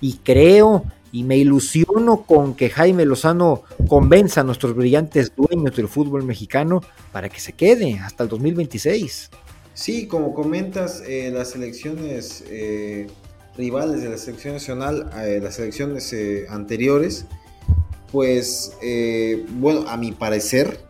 y 0.00 0.18
creo 0.22 0.84
y 1.12 1.24
me 1.24 1.36
ilusiono 1.36 2.22
con 2.22 2.54
que 2.54 2.70
Jaime 2.70 3.04
Lozano 3.04 3.62
convenza 3.88 4.42
a 4.42 4.44
nuestros 4.44 4.76
brillantes 4.76 5.32
dueños 5.34 5.74
del 5.74 5.88
fútbol 5.88 6.22
mexicano 6.22 6.82
para 7.12 7.28
que 7.28 7.40
se 7.40 7.54
quede 7.54 7.98
hasta 7.98 8.24
el 8.24 8.28
2026. 8.28 9.30
Sí, 9.74 10.06
como 10.06 10.34
comentas, 10.34 11.02
eh, 11.06 11.30
las 11.32 11.54
elecciones 11.56 12.44
eh, 12.48 13.06
rivales 13.56 14.02
de 14.02 14.10
la 14.10 14.18
selección 14.18 14.54
nacional, 14.54 15.10
las 15.42 15.58
elecciones 15.58 16.14
anteriores, 16.48 17.26
pues 18.12 18.76
eh, 18.82 19.44
bueno, 19.50 19.88
a 19.88 19.96
mi 19.96 20.12
parecer, 20.12 20.80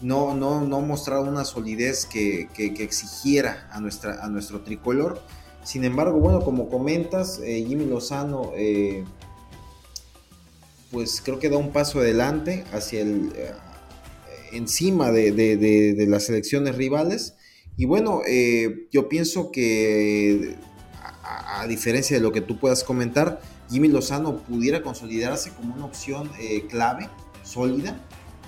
no, 0.00 0.34
no, 0.34 0.62
no 0.62 0.78
una 0.78 1.44
solidez 1.44 2.06
que, 2.06 2.48
exigiera 2.56 3.68
a, 3.72 3.80
nuestra, 3.80 4.24
a 4.24 4.28
nuestro 4.28 4.62
tricolor. 4.62 5.22
Sin 5.62 5.84
embargo, 5.84 6.18
bueno, 6.18 6.40
como 6.40 6.68
comentas, 6.68 7.40
eh, 7.44 7.64
Jimmy 7.66 7.84
Lozano, 7.86 8.50
eh, 8.56 9.04
pues 10.90 11.22
creo 11.24 11.38
que 11.38 11.48
da 11.48 11.56
un 11.56 11.70
paso 11.70 12.00
adelante 12.00 12.64
hacia 12.72 13.02
el, 13.02 13.32
encima 14.52 15.12
de, 15.12 16.04
las 16.08 16.28
elecciones 16.28 16.74
rivales. 16.74 17.34
Y 17.76 17.86
bueno, 17.86 18.20
yo 18.90 19.08
pienso 19.08 19.52
que, 19.52 20.56
a 21.22 21.66
diferencia 21.68 22.16
de 22.16 22.22
lo 22.22 22.32
que 22.32 22.40
tú 22.40 22.58
puedas 22.58 22.82
comentar, 22.82 23.40
Jimmy 23.72 23.88
Lozano 23.88 24.36
pudiera 24.36 24.82
consolidarse 24.82 25.50
como 25.50 25.74
una 25.74 25.86
opción 25.86 26.30
eh, 26.38 26.66
clave, 26.68 27.08
sólida, 27.42 27.98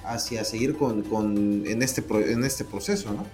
hacia 0.05 0.45
seguir 0.45 0.77
con, 0.77 1.03
en, 1.67 1.83
este, 1.83 2.05
en 2.31 2.45
este 2.45 2.65
proceso, 2.65 3.11
¿no? 3.13 3.25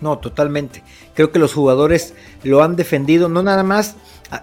No, 0.00 0.18
totalmente. 0.18 0.84
Creo 1.14 1.32
que 1.32 1.40
los 1.40 1.52
jugadores 1.52 2.14
lo 2.44 2.62
han 2.62 2.76
defendido, 2.76 3.28
no 3.28 3.42
nada 3.42 3.64
más 3.64 3.96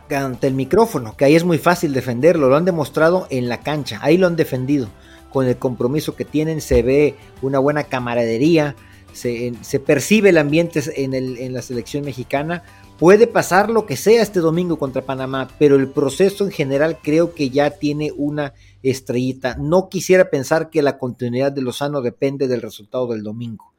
ante 0.09 0.47
el 0.47 0.53
micrófono, 0.53 1.15
que 1.15 1.23
ahí 1.23 1.35
es 1.35 1.45
muy 1.45 1.59
fácil 1.59 1.93
defenderlo, 1.93 2.49
lo 2.49 2.57
han 2.57 2.65
demostrado 2.65 3.25
en 3.29 3.47
la 3.47 3.61
cancha, 3.61 3.99
ahí 4.01 4.17
lo 4.17 4.27
han 4.27 4.35
defendido. 4.35 4.89
Con 5.31 5.47
el 5.47 5.55
compromiso 5.55 6.15
que 6.17 6.25
tienen 6.25 6.59
se 6.59 6.81
ve 6.81 7.15
una 7.41 7.59
buena 7.59 7.85
camaradería, 7.85 8.75
se, 9.13 9.53
percibe 9.85 10.29
el 10.29 10.37
ambiente 10.37 10.81
en, 10.97 11.13
en 11.13 11.53
la 11.53 11.61
selección 11.61 12.03
mexicana, 12.03 12.63
Puede 12.97 13.27
pasar 13.27 13.69
lo 13.69 13.85
que 13.85 13.97
sea 13.97 14.21
este 14.21 14.39
domingo 14.39 14.79
contra 14.79 15.01
Panamá, 15.01 15.49
pero 15.59 15.75
el 15.75 15.89
proceso 15.89 16.45
en 16.45 16.51
general 16.51 16.99
creo 17.03 17.33
que 17.33 17.49
ya 17.49 17.71
tiene 17.71 18.13
una 18.15 18.53
estrellita. 18.83 19.57
No 19.59 19.89
quisiera 19.89 20.29
pensar 20.29 20.69
que 20.69 20.81
la 20.81 20.97
continuidad 20.97 21.51
de 21.51 21.61
Lozano 21.61 22.01
depende 22.01 22.47
del 22.47 22.61
resultado 22.61 23.07
del 23.07 23.21
domingo, 23.21 23.73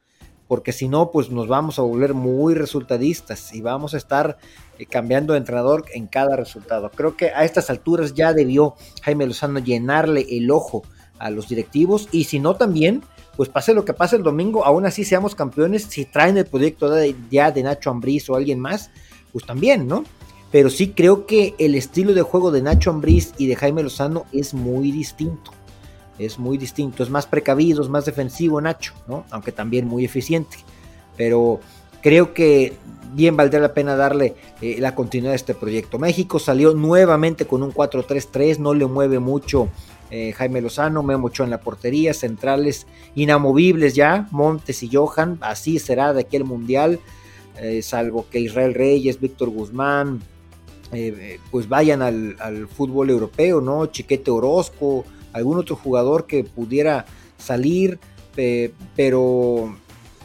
porque 0.47 0.71
si 0.71 0.87
no, 0.87 1.09
pues 1.09 1.31
nos 1.31 1.47
vamos 1.47 1.79
a 1.79 1.81
volver 1.81 2.13
muy 2.13 2.53
resultadistas 2.53 3.55
y 3.55 3.61
vamos 3.61 3.95
a 3.95 3.97
estar 3.97 4.37
eh, 4.77 4.85
cambiando 4.85 5.33
de 5.33 5.39
entrenador 5.39 5.85
en 5.95 6.05
cada 6.05 6.35
resultado. 6.35 6.91
Creo 6.91 7.17
que 7.17 7.31
a 7.31 7.43
estas 7.43 7.71
alturas 7.71 8.13
ya 8.13 8.33
debió 8.33 8.75
Jaime 9.01 9.25
Lozano 9.25 9.57
llenarle 9.57 10.27
el 10.29 10.51
ojo 10.51 10.83
a 11.17 11.31
los 11.31 11.49
directivos 11.49 12.07
y 12.11 12.25
si 12.25 12.39
no 12.39 12.55
también 12.55 13.01
pues 13.37 13.49
pase 13.49 13.73
lo 13.75 13.85
que 13.85 13.93
pase 13.93 14.15
el 14.15 14.23
domingo, 14.23 14.65
aún 14.65 14.85
así 14.87 15.05
seamos 15.05 15.35
campeones, 15.35 15.83
si 15.83 16.05
traen 16.05 16.37
el 16.37 16.47
proyecto 16.47 16.91
ya 17.29 17.51
de 17.51 17.63
Nacho 17.63 17.91
Ambriz 17.91 18.27
o 18.29 18.35
alguien 18.35 18.59
más, 18.59 18.89
pues 19.31 19.45
también, 19.45 19.87
¿no? 19.87 20.03
Pero 20.51 20.71
sí 20.71 20.89
creo 20.89 21.27
que 21.27 21.53
el 21.59 21.75
estilo 21.75 22.13
de 22.13 22.23
juego 22.23 22.51
de 22.51 22.63
Nacho 22.63 22.89
Ambriz 22.89 23.33
y 23.37 23.45
de 23.45 23.55
Jaime 23.55 23.83
Lozano 23.83 24.25
es 24.31 24.53
muy 24.53 24.91
distinto. 24.91 25.51
Es 26.17 26.39
muy 26.39 26.57
distinto, 26.57 27.03
es 27.03 27.11
más 27.11 27.27
precavido, 27.27 27.83
es 27.83 27.89
más 27.89 28.05
defensivo 28.05 28.59
Nacho, 28.59 28.93
¿no? 29.07 29.23
Aunque 29.29 29.51
también 29.51 29.85
muy 29.87 30.03
eficiente. 30.03 30.57
Pero 31.15 31.59
creo 32.01 32.33
que 32.33 32.73
bien 33.13 33.37
valdría 33.37 33.59
la 33.59 33.73
pena 33.73 33.95
darle 33.95 34.35
eh, 34.61 34.77
la 34.79 34.95
continuidad 34.95 35.33
a 35.33 35.35
este 35.35 35.53
proyecto. 35.53 35.99
México 35.99 36.39
salió 36.39 36.73
nuevamente 36.73 37.45
con 37.45 37.61
un 37.61 37.71
4-3-3, 37.71 38.57
no 38.57 38.73
le 38.73 38.87
mueve 38.87 39.19
mucho 39.19 39.69
eh, 40.09 40.31
Jaime 40.31 40.61
Lozano, 40.61 41.03
Memo 41.03 41.27
Ochoa 41.27 41.45
en 41.45 41.49
la 41.49 41.59
portería, 41.59 42.13
centrales 42.13 42.87
inamovibles 43.15 43.93
ya, 43.93 44.27
Montes 44.31 44.81
y 44.83 44.89
Johan, 44.91 45.37
así 45.41 45.79
será 45.79 46.13
de 46.13 46.21
aquel 46.21 46.45
mundial, 46.45 46.99
eh, 47.59 47.81
salvo 47.81 48.25
que 48.29 48.39
Israel 48.39 48.73
Reyes, 48.73 49.19
Víctor 49.19 49.49
Guzmán, 49.49 50.21
eh, 50.93 51.39
pues 51.51 51.67
vayan 51.67 52.01
al, 52.01 52.67
fútbol 52.69 53.09
europeo, 53.09 53.59
¿no? 53.59 53.87
Chiquete 53.87 54.31
Orozco, 54.31 55.03
algún 55.33 55.57
otro 55.57 55.75
jugador 55.75 56.25
que 56.25 56.45
pudiera 56.45 57.05
salir, 57.37 57.99
pero 58.95 59.75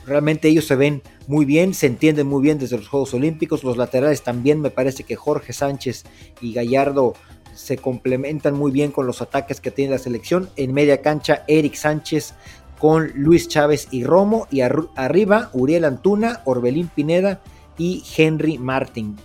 realmente 0.07 0.49
ellos 0.49 0.67
se 0.67 0.77
ven 0.77 1.03
muy 1.27 1.45
bien, 1.45 1.75
se 1.75 1.87
entienden 1.87 2.27
muy 2.27 2.43
bien 2.43 2.59
desde 2.59 2.77
los 2.77 2.89
Juegos 2.89 3.15
Olímpicos, 3.15 3.65
los 3.65 3.77
laterales 3.77 4.23
también, 4.23 4.61
me 4.61 4.71
parece 4.71 5.03
que 5.03 5.17
Jorge 5.17 5.53
Sánchez 5.53 6.05
y 6.41 6.53
Gallardo 6.53 7.15
se 7.55 7.77
complementan 7.77 8.55
muy 8.55 8.71
bien 8.71 8.91
con 8.91 9.07
los 9.07 9.23
ataques 9.23 9.61
que 9.61 9.71
tiene 9.71 9.93
la 9.93 9.99
selección. 9.99 10.49
En 10.57 10.73
media 10.73 11.03
cancha, 11.03 11.45
Eric 11.47 11.75
Sánchez 11.75 12.35
con 12.79 13.13
Luis 13.15 13.49
Chávez 13.49 13.89
y 13.91 14.05
Romo. 14.05 14.49
Y 14.51 14.61
arriba, 14.61 15.51
Uriel 15.53 15.85
Antuna, 15.85 16.41
Orbelín 16.45 16.89
Pineda 16.89 17.41
y 17.79 18.03
Henry 18.17 18.59
Martin. 18.59 19.17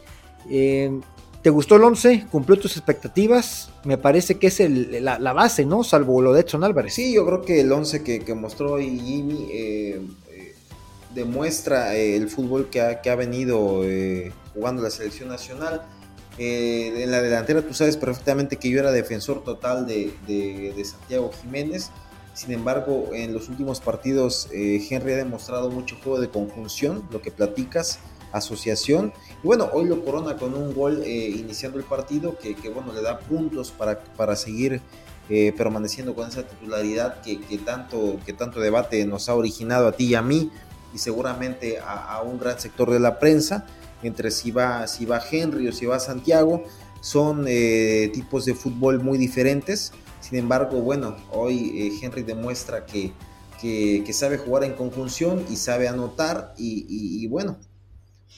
Eh, 0.50 1.00
¿Te 1.41 1.50
gustó 1.50 1.75
el 1.77 1.84
11? 1.84 2.27
¿Cumplió 2.31 2.60
tus 2.60 2.75
expectativas? 2.75 3.69
Me 3.84 3.98
parece 3.98 4.36
que 4.36 4.48
es 4.48 4.60
la, 4.60 5.34
base, 5.34 5.65
¿no? 5.65 5.84
Salvo 5.84 6.22
lo 6.22 6.34
de 6.34 6.41
Edson 6.41 6.63
Álvarez. 6.63 6.93
Sí, 6.93 7.13
yo 7.13 7.25
creo 7.25 7.41
que 7.41 7.62
el 7.62 7.72
11 7.72 8.03
que, 8.03 8.36
mostró 8.36 8.77
Jimmy 8.77 9.48
eh, 9.51 10.01
eh, 10.31 10.55
demuestra 11.15 11.96
el 11.96 12.29
fútbol 12.29 12.69
que 12.69 12.81
ha, 12.81 13.01
que 13.01 13.10
ha 13.10 13.15
venido 13.15 13.84
jugando 14.53 14.81
la 14.81 14.89
selección 14.89 15.29
nacional 15.29 15.84
eh, 16.38 17.03
en 17.03 17.10
la 17.10 17.22
delantera 17.22 17.63
tú 17.63 17.74
sabes 17.74 17.98
perfectamente 17.98 18.58
que 18.58 18.70
yo 18.70 18.79
era 18.79 18.91
defensor 18.91 19.44
total 19.44 19.88
de, 19.88 20.86
Santiago 20.86 21.32
Jiménez. 21.41 21.89
Sin 22.34 22.51
embargo, 22.51 23.10
en 23.13 23.34
los 23.34 23.50
últimos 23.50 23.79
partidos 23.79 24.48
eh, 24.53 24.86
Henry 24.88 25.13
ha 25.13 25.17
demostrado 25.17 25.72
mucho 25.72 25.98
juego 26.03 26.20
de 26.20 26.29
conjunción, 26.29 27.08
lo 27.12 27.22
que 27.22 27.32
platicas, 27.32 28.00
asociación. 28.32 29.12
Y 29.44 29.48
bueno, 29.48 29.70
hoy 29.74 29.86
lo 29.86 30.06
corona 30.06 30.38
con 30.38 30.53
un 30.53 30.75
gol 30.75 31.01
eh, 31.03 31.29
iniciando 31.36 31.79
el 31.79 31.86
partido 31.86 32.38
que, 32.38 32.53
bueno, 32.70 32.94
le 32.94 33.01
da 33.01 33.17
puntos 33.20 33.72
para, 33.72 34.00
para 34.00 34.36
seguir 34.36 34.82
permaneciendo 35.58 36.15
con 36.15 36.29
esa 36.29 36.44
titularidad 36.44 37.20
que, 37.20 37.38
tanto, 37.58 38.17
que 38.25 38.32
tanto 38.32 38.62
debate 38.62 39.06
nos 39.06 39.27
ha 39.27 39.36
originado 39.36 39.89
a 39.89 39.91
ti 39.91 40.06
y 40.06 40.15
a 40.15 40.22
mí 40.22 40.51
y 40.94 41.00
seguramente 41.00 41.79
a 41.86 42.22
un 42.22 42.39
gran 42.39 42.58
sector 42.58 42.89
de 42.91 43.01
la 43.01 43.20
prensa 43.20 43.65
entre 44.04 44.32
si 44.32 44.51
va, 44.51 44.88
si 44.88 45.06
va 45.06 45.22
Henry 45.32 45.68
o 45.68 45.72
si 45.72 45.86
va 45.86 46.00
Santiago. 46.00 46.63
Son 47.01 47.46
eh, 47.48 48.10
tipos 48.13 48.46
de 48.46 48.54
fútbol 48.54 49.04
muy 49.04 49.18
diferentes. 49.18 49.92
Sin 50.20 50.38
embargo, 50.38 50.82
bueno, 50.82 51.16
hoy 51.32 51.72
eh, 51.75 52.00
Henry 52.01 52.24
demuestra 52.24 52.86
que, 52.86 53.13
que, 53.62 54.13
sabe 54.13 54.38
jugar 54.38 54.63
en 54.63 54.74
conjunción 54.74 55.46
y 55.50 55.56
sabe 55.56 55.88
anotar. 55.88 56.54
Y, 56.58 57.25
bueno, 57.27 57.58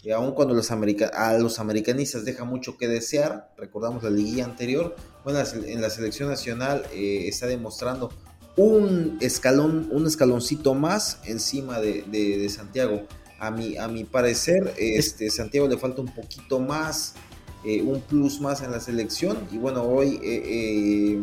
y 0.04 0.12
aun 0.12 0.34
cuando 0.34 0.54
los 0.54 0.72
a 0.72 1.38
los 1.38 1.60
americanistas 1.60 2.26
deja 2.26 2.44
mucho 2.44 2.78
que 2.78 2.88
desear, 2.88 3.54
recordamos 3.58 4.04
la 4.04 4.10
liguilla 4.10 4.46
anterior, 4.46 4.96
bueno, 5.24 5.40
en 5.40 5.82
la 5.82 5.90
selección 5.90 6.30
nacional 6.30 6.84
eh, 6.94 7.28
está 7.28 7.48
demostrando 7.48 8.12
un 8.56 9.18
escalón, 9.22 9.88
un 9.92 10.06
escaloncito 10.06 10.74
más 10.74 11.20
encima 11.26 11.80
de, 11.80 12.04
de 12.04 12.50
Santiago 12.50 13.08
A 13.40 13.52
mi, 13.52 13.78
a 13.78 13.90
parecer, 14.12 14.74
este, 14.78 15.30
Santiago 15.30 15.68
le 15.68 15.78
falta 15.78 16.02
un 16.02 16.14
poquito 16.14 16.60
más, 16.60 17.16
eh, 17.64 17.82
un 17.82 18.02
plus 18.02 18.42
más 18.42 18.62
en 18.62 18.72
la 18.72 18.80
selección. 18.80 19.38
Y 19.52 19.58
bueno, 19.58 19.84
hoy 19.84 20.20
eh, 20.24 21.22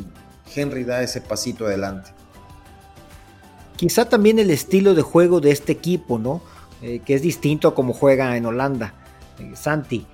Henry 0.55 0.85
da 0.85 1.03
ese 1.03 1.21
pasito 1.21 1.67
adelante. 1.67 2.11
Quizá 3.77 4.09
también 4.09 4.39
el 4.39 4.51
estilo 4.51 4.95
de 4.95 5.03
juego 5.03 5.41
de 5.41 5.51
este 5.51 5.73
equipo, 5.73 6.19
¿no? 6.19 6.43
que 6.81 7.15
es 7.15 7.23
distinto 7.23 7.69
a 7.69 7.75
como 7.75 7.93
juega 7.93 8.37
en 8.37 8.47
Holanda. 8.47 8.95
Santi. 9.55 10.07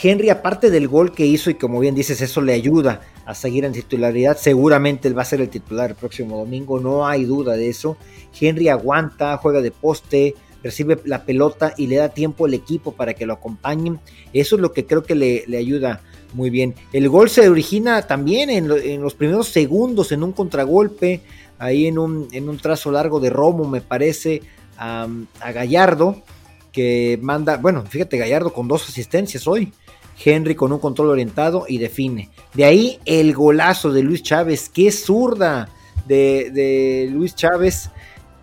Henry, 0.00 0.30
aparte 0.30 0.70
del 0.70 0.86
gol 0.86 1.12
que 1.12 1.26
hizo 1.26 1.50
y 1.50 1.54
como 1.54 1.80
bien 1.80 1.94
dices, 1.94 2.20
eso 2.20 2.40
le 2.40 2.52
ayuda 2.52 3.00
a 3.26 3.34
seguir 3.34 3.64
en 3.64 3.72
titularidad, 3.72 4.36
seguramente 4.36 5.08
él 5.08 5.18
va 5.18 5.22
a 5.22 5.26
ser 5.26 5.40
el 5.40 5.48
titular 5.48 5.90
el 5.90 5.96
próximo 5.96 6.38
domingo, 6.38 6.78
no 6.78 7.06
hay 7.06 7.24
duda 7.24 7.54
de 7.54 7.68
eso. 7.68 7.96
Henry 8.38 8.68
aguanta, 8.68 9.36
juega 9.38 9.60
de 9.60 9.70
poste, 9.72 10.34
recibe 10.62 10.98
la 11.04 11.24
pelota 11.24 11.74
y 11.76 11.86
le 11.86 11.96
da 11.96 12.08
tiempo 12.08 12.46
al 12.46 12.54
equipo 12.54 12.92
para 12.92 13.14
que 13.14 13.26
lo 13.26 13.34
acompañen. 13.34 14.00
Eso 14.32 14.56
es 14.56 14.62
lo 14.62 14.72
que 14.72 14.86
creo 14.86 15.02
que 15.02 15.14
le, 15.14 15.44
ayuda 15.56 16.00
muy 16.34 16.50
bien. 16.50 16.74
El 16.92 17.08
gol 17.08 17.30
se 17.30 17.48
origina 17.48 18.02
también 18.02 18.50
en, 18.50 18.68
los 18.68 19.14
primeros 19.14 19.48
segundos, 19.48 20.12
en 20.12 20.22
un 20.22 20.32
contragolpe, 20.32 21.22
ahí 21.58 21.86
en 21.86 21.98
un, 21.98 22.28
en 22.32 22.48
un 22.48 22.58
trazo 22.58 22.90
largo 22.90 23.20
de 23.20 23.30
Romo, 23.30 23.68
me 23.68 23.80
parece, 23.80 24.42
a 24.76 25.08
Gallardo 25.52 26.22
que 26.72 27.18
manda, 27.20 27.56
bueno, 27.56 27.84
fíjate, 27.88 28.18
Gallardo 28.18 28.52
con 28.52 28.68
dos 28.68 28.88
asistencias 28.88 29.48
hoy. 29.48 29.72
Henry 30.24 30.54
con 30.54 30.72
un 30.72 30.78
control 30.78 31.10
orientado 31.10 31.64
y 31.68 31.78
define. 31.78 32.28
De 32.54 32.64
ahí 32.64 32.98
el 33.04 33.34
golazo 33.34 33.92
de 33.92 34.02
Luis 34.02 34.22
Chávez, 34.22 34.68
qué 34.68 34.90
zurda 34.90 35.68
de, 36.06 37.08
Luis 37.12 37.34
Chávez, 37.34 37.90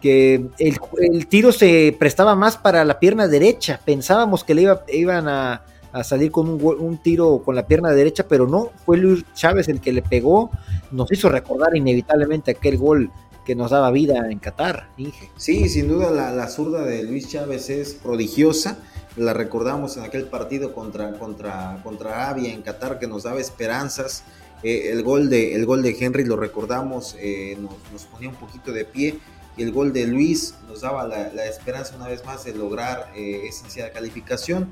que 0.02 0.46
el, 0.60 1.28
tiro 1.28 1.52
se 1.52 1.96
prestaba 1.98 2.36
más 2.36 2.58
para 2.58 2.86
la 2.86 3.00
pierna 3.00 3.28
derecha. 3.28 3.80
Pensábamos 3.84 4.44
que 4.44 4.54
le 4.54 4.64
iba, 4.64 4.84
iban 4.92 5.28
a, 5.28 5.64
salir 6.04 6.30
con 6.32 6.50
un, 6.50 6.62
un, 6.62 6.98
tiro 6.98 7.42
con 7.44 7.56
la 7.56 7.68
pierna 7.68 7.92
derecha, 7.92 8.28
pero 8.28 8.48
no, 8.48 8.72
fue 8.86 8.98
Luis 8.98 9.24
Chávez 9.34 9.70
el 9.70 9.80
que 9.80 9.94
le 9.94 10.02
pegó. 10.02 10.52
Nos 10.92 11.12
hizo 11.12 11.30
recordar 11.30 11.76
inevitablemente 11.76 12.52
aquel 12.52 12.78
gol 12.78 13.12
que 13.46 13.56
nos 13.56 13.72
daba 13.72 13.92
vida 13.92 14.30
en 14.30 14.40
Qatar, 14.40 14.90
dije. 14.98 15.30
Sí, 15.38 15.70
sin 15.70 15.88
duda 15.88 16.10
la, 16.12 16.48
zurda 16.50 16.84
de 16.84 17.04
Luis 17.04 17.30
Chávez 17.30 17.70
es 17.70 17.94
prodigiosa. 17.94 18.80
La 19.16 19.34
recordamos 19.34 19.96
en 19.96 20.04
aquel 20.04 20.26
partido 20.26 20.74
contra, 20.74 21.14
contra, 21.14 21.80
contra 21.84 22.26
Arabia 22.26 22.52
en 22.52 22.64
Qatar 22.64 23.00
que 23.00 23.08
nos 23.08 23.24
daba 23.24 23.40
esperanzas. 23.40 24.24
Eh, 24.64 24.90
el, 24.92 25.04
gol 25.04 25.30
de, 25.30 25.54
el 25.54 25.66
gol 25.66 25.84
de 25.84 25.96
Henry 25.98 26.26
lo 26.26 26.36
recordamos, 26.36 27.16
eh, 27.20 27.56
nos, 27.92 28.04
ponía 28.06 28.30
un 28.30 28.36
poquito 28.36 28.74
de 28.74 28.84
pie. 28.84 29.20
Y 29.58 29.64
el 29.64 29.72
gol 29.72 29.94
de 29.94 30.06
Luis 30.06 30.54
nos 30.68 30.82
daba 30.82 31.08
la, 31.08 31.46
esperanza 31.46 31.96
una 31.96 32.08
vez 32.08 32.26
más 32.26 32.44
de 32.44 32.54
lograr 32.54 33.12
eh, 33.16 33.48
esa 33.48 33.90
calificación. 33.92 34.72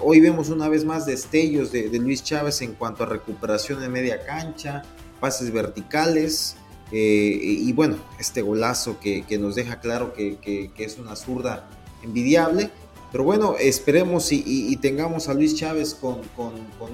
hoy 0.00 0.20
vemos 0.20 0.48
una 0.48 0.68
vez 0.68 0.84
más 0.84 1.06
destellos 1.06 1.70
de, 1.70 1.88
Luis 1.98 2.24
Chávez 2.24 2.62
en 2.62 2.74
cuanto 2.74 3.04
a 3.04 3.06
recuperación 3.06 3.82
en 3.82 3.92
media 3.92 4.24
cancha, 4.24 4.82
pases 5.20 5.52
verticales. 5.52 6.56
Eh, 6.90 7.38
y 7.42 7.72
bueno, 7.72 7.96
este 8.18 8.42
golazo 8.42 8.98
que, 8.98 9.24
nos 9.38 9.54
deja 9.54 9.80
claro 9.80 10.14
que, 10.14 10.70
es 10.76 10.98
una 10.98 11.16
zurda 11.16 11.68
envidiable. 12.02 12.70
Pero 13.10 13.24
bueno, 13.24 13.56
esperemos 13.58 14.32
y, 14.32 14.76
tengamos 14.76 15.28
a 15.28 15.34
Luis 15.34 15.54
Chávez 15.54 15.94
con, 15.94 16.20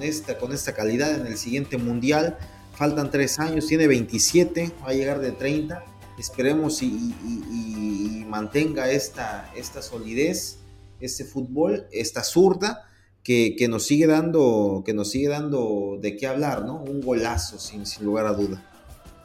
esta, 0.02 0.38
con 0.38 0.52
esta 0.52 0.72
calidad 0.72 1.14
en 1.14 1.26
el 1.26 1.38
siguiente 1.38 1.78
mundial. 1.78 2.38
Faltan 2.74 3.10
tres 3.10 3.38
años, 3.38 3.66
tiene 3.66 3.86
27, 3.86 4.72
va 4.84 4.90
a 4.90 4.92
llegar 4.92 5.20
de 5.20 5.32
30. 5.32 5.84
Esperemos 6.18 6.82
y, 6.82 8.24
mantenga 8.28 8.90
esta, 8.90 9.52
esta 9.54 9.80
solidez, 9.82 10.58
este 11.00 11.24
fútbol, 11.24 11.86
esta 11.92 12.22
zurda. 12.22 12.88
Que, 13.22 13.56
nos 13.70 13.86
sigue 13.86 14.06
dando, 14.06 14.82
que 14.84 14.92
nos 14.92 15.10
sigue 15.10 15.28
dando 15.28 15.98
de 15.98 16.16
qué 16.16 16.26
hablar, 16.26 16.64
¿no? 16.66 16.82
Un 16.82 17.00
golazo, 17.00 17.58
sin, 17.58 17.86
sin 17.86 18.04
lugar 18.04 18.26
a 18.26 18.34
duda. 18.34 18.62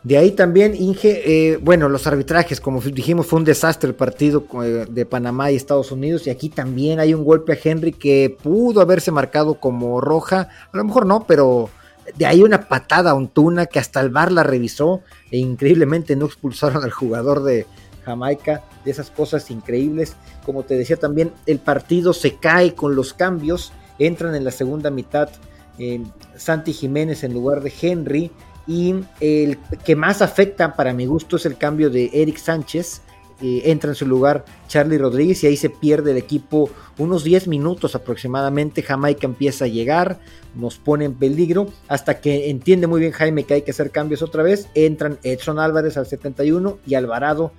De 0.04 0.18
ahí 0.18 0.32
también, 0.32 0.76
Inge, 0.76 1.24
eh, 1.26 1.58
bueno, 1.58 1.90
los 1.90 2.08
arbitrajes, 2.08 2.62
como 2.62 2.80
dijimos, 2.80 3.28
fue 3.28 3.40
un 3.40 3.44
desastre 3.44 3.90
el 3.90 3.96
partido 3.96 4.46
eh, 4.64 4.86
de 4.90 5.06
Panamá 5.06 5.52
y 5.52 5.58
Estados 5.58 5.92
Unidos. 5.92 6.26
Y 6.26 6.30
aquí 6.30 6.48
también 6.48 7.02
hay 7.02 7.14
un 7.14 7.26
golpe 7.26 7.54
a 7.54 7.58
Henry 7.62 7.92
que 7.92 8.36
pudo 8.42 8.80
haberse 8.80 9.12
marcado 9.12 9.56
como 9.56 10.00
roja. 10.00 10.48
A 10.72 10.78
lo 10.78 10.86
mejor 10.86 11.06
no, 11.06 11.26
pero 11.28 11.70
de 12.16 12.26
ahí 12.26 12.42
una 12.44 12.68
patada 12.68 13.12
a 13.12 13.16
Ontuna 13.16 13.66
que 13.66 13.80
hasta 13.80 14.00
el 14.02 14.10
bar 14.10 14.32
la 14.32 14.44
revisó. 14.44 15.02
E 15.32 15.38
increíblemente 15.38 16.16
no 16.16 16.26
expulsaron 16.26 16.84
al 16.84 16.92
jugador 16.92 17.44
de 17.44 17.66
Jamaica. 18.06 18.64
De 18.86 18.92
esas 18.92 19.10
cosas 19.12 19.52
increíbles. 19.52 20.16
Como 20.46 20.64
te 20.64 20.76
decía 20.76 20.98
también, 20.98 21.32
el 21.46 21.60
partido 21.60 22.14
se 22.14 22.36
cae 22.36 22.74
con 22.74 22.96
los 22.96 23.14
cambios. 23.14 23.72
Entran 24.00 24.36
en 24.36 24.44
la 24.44 24.52
segunda 24.52 24.90
mitad 24.90 25.30
eh, 25.78 26.04
Santi 26.36 26.74
Jiménez 26.74 27.24
en 27.24 27.34
lugar 27.34 27.62
de 27.62 27.74
Henry 27.82 28.32
y 28.68 28.94
el 29.20 29.58
que 29.84 29.96
más 29.96 30.22
afecta 30.22 30.76
para 30.76 30.94
mi 30.94 31.08
gusto 31.08 31.38
es 31.38 31.46
el 31.46 31.58
cambio 31.58 31.90
de 31.90 32.12
Eric 32.14 32.38
Sánchez. 32.38 33.02
Eh, 33.42 33.72
entra 33.72 33.90
en 33.92 33.96
su 33.96 34.06
lugar 34.06 34.44
Charlie 34.68 34.98
Rodríguez 34.98 35.44
y 35.44 35.48
ahí 35.48 35.56
se 35.56 35.70
pierde 35.70 36.12
el 36.12 36.18
equipo 36.18 36.70
unos 36.98 37.24
10 37.24 37.48
minutos 37.48 37.96
aproximadamente. 37.96 38.82
Jamaica 38.82 39.28
empieza 39.28 39.66
a 39.66 39.70
llegar, 39.70 40.20
nos 40.56 40.78
pone 40.78 41.06
en 41.06 41.14
peligro 41.14 41.68
hasta 41.88 42.20
que 42.20 42.50
entiende 42.50 42.88
muy 42.88 43.00
bien 43.00 43.14
Jaime 43.14 43.46
que 43.46 43.54
hay 43.54 43.62
que 43.62 43.72
hacer 43.72 43.92
cambios 43.92 44.22
otra 44.22 44.44
vez. 44.44 44.68
Entran 44.76 45.20
Edson 45.24 45.58
Álvarez 45.58 45.96
al 45.96 46.06
71 46.06 46.80
y 46.86 46.96
Alvarado 46.96 47.54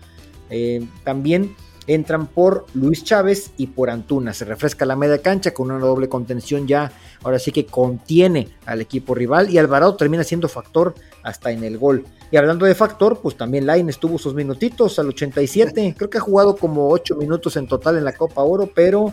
eh, 0.50 0.84
también 1.04 1.54
entran 1.86 2.26
por 2.26 2.66
Luis 2.74 3.04
Chávez 3.04 3.52
y 3.56 3.68
por 3.68 3.90
Antuna. 3.90 4.32
Se 4.32 4.44
refresca 4.44 4.84
la 4.84 4.96
media 4.96 5.20
cancha 5.22 5.52
con 5.52 5.70
una 5.70 5.84
doble 5.84 6.08
contención 6.08 6.66
ya, 6.66 6.92
ahora 7.22 7.38
sí 7.38 7.52
que 7.52 7.66
contiene 7.66 8.48
al 8.66 8.80
equipo 8.80 9.14
rival 9.14 9.50
y 9.50 9.58
Alvarado 9.58 9.96
termina 9.96 10.24
siendo 10.24 10.48
factor 10.48 10.94
hasta 11.22 11.50
en 11.50 11.64
el 11.64 11.78
gol. 11.78 12.04
Y 12.30 12.36
hablando 12.36 12.66
de 12.66 12.74
factor, 12.74 13.20
pues 13.20 13.36
también 13.36 13.66
Laines 13.66 13.98
tuvo 13.98 14.18
sus 14.18 14.34
minutitos 14.34 14.98
al 14.98 15.08
87, 15.08 15.94
creo 15.96 16.10
que 16.10 16.18
ha 16.18 16.22
jugado 16.22 16.56
como 16.56 16.88
8 16.90 17.16
minutos 17.16 17.56
en 17.56 17.66
total 17.66 17.98
en 17.98 18.04
la 18.04 18.12
Copa 18.12 18.42
Oro, 18.42 18.70
pero 18.74 19.12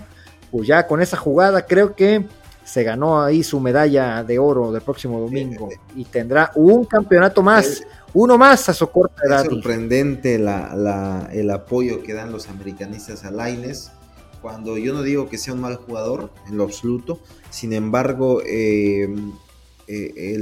pues 0.52 0.68
ya 0.68 0.88
con 0.88 1.02
esa 1.02 1.18
jugada 1.18 1.66
creo 1.66 1.96
que 1.96 2.26
se 2.68 2.84
ganó 2.84 3.24
ahí 3.24 3.44
su 3.44 3.62
medalla 3.62 4.24
de 4.26 4.40
oro 4.40 4.74
del 4.74 4.82
próximo 4.82 5.22
domingo 5.22 5.70
y 5.96 6.04
tendrá 6.04 6.52
un 6.56 6.84
campeonato 6.84 7.42
más 7.42 7.82
uno 8.14 8.38
más 8.38 8.70
a 8.70 8.74
su 8.74 8.90
corta 8.90 9.22
edad. 9.26 9.44
Es 9.44 9.50
sorprendente 9.50 10.36
el 10.36 11.52
apoyo 11.52 12.04
que 12.04 12.14
dan 12.14 12.32
los 12.32 12.48
americanistas 12.50 13.24
a 13.26 13.32
Laines. 13.32 13.92
Cuando 14.42 14.78
yo 14.78 14.94
no 14.94 15.02
digo 15.02 15.30
que 15.30 15.38
sea 15.38 15.54
un 15.54 15.62
mal 15.62 15.76
jugador 15.76 16.32
en 16.48 16.58
lo 16.58 16.64
absoluto, 16.64 17.20
sin 17.50 17.74
embargo, 17.74 18.42
eh, 18.46 19.08
eh, 19.88 20.36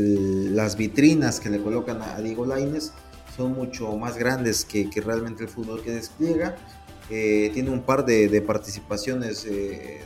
las 0.51 0.75
vitrinas 0.75 1.39
que 1.39 1.49
le 1.49 1.62
colocan 1.62 2.01
a, 2.01 2.19
Diego 2.19 2.45
Laines 2.45 2.93
son 3.36 3.54
mucho 3.54 3.95
más 3.97 4.17
grandes 4.17 4.65
que, 4.65 4.89
realmente 5.04 5.43
el 5.43 5.49
fútbol 5.49 5.82
que 5.82 5.91
despliega. 5.91 6.56
Eh, 7.10 7.51
tiene 7.54 7.69
un 7.69 7.84
par 7.84 8.06
de, 8.06 8.41
participaciones 8.41 9.47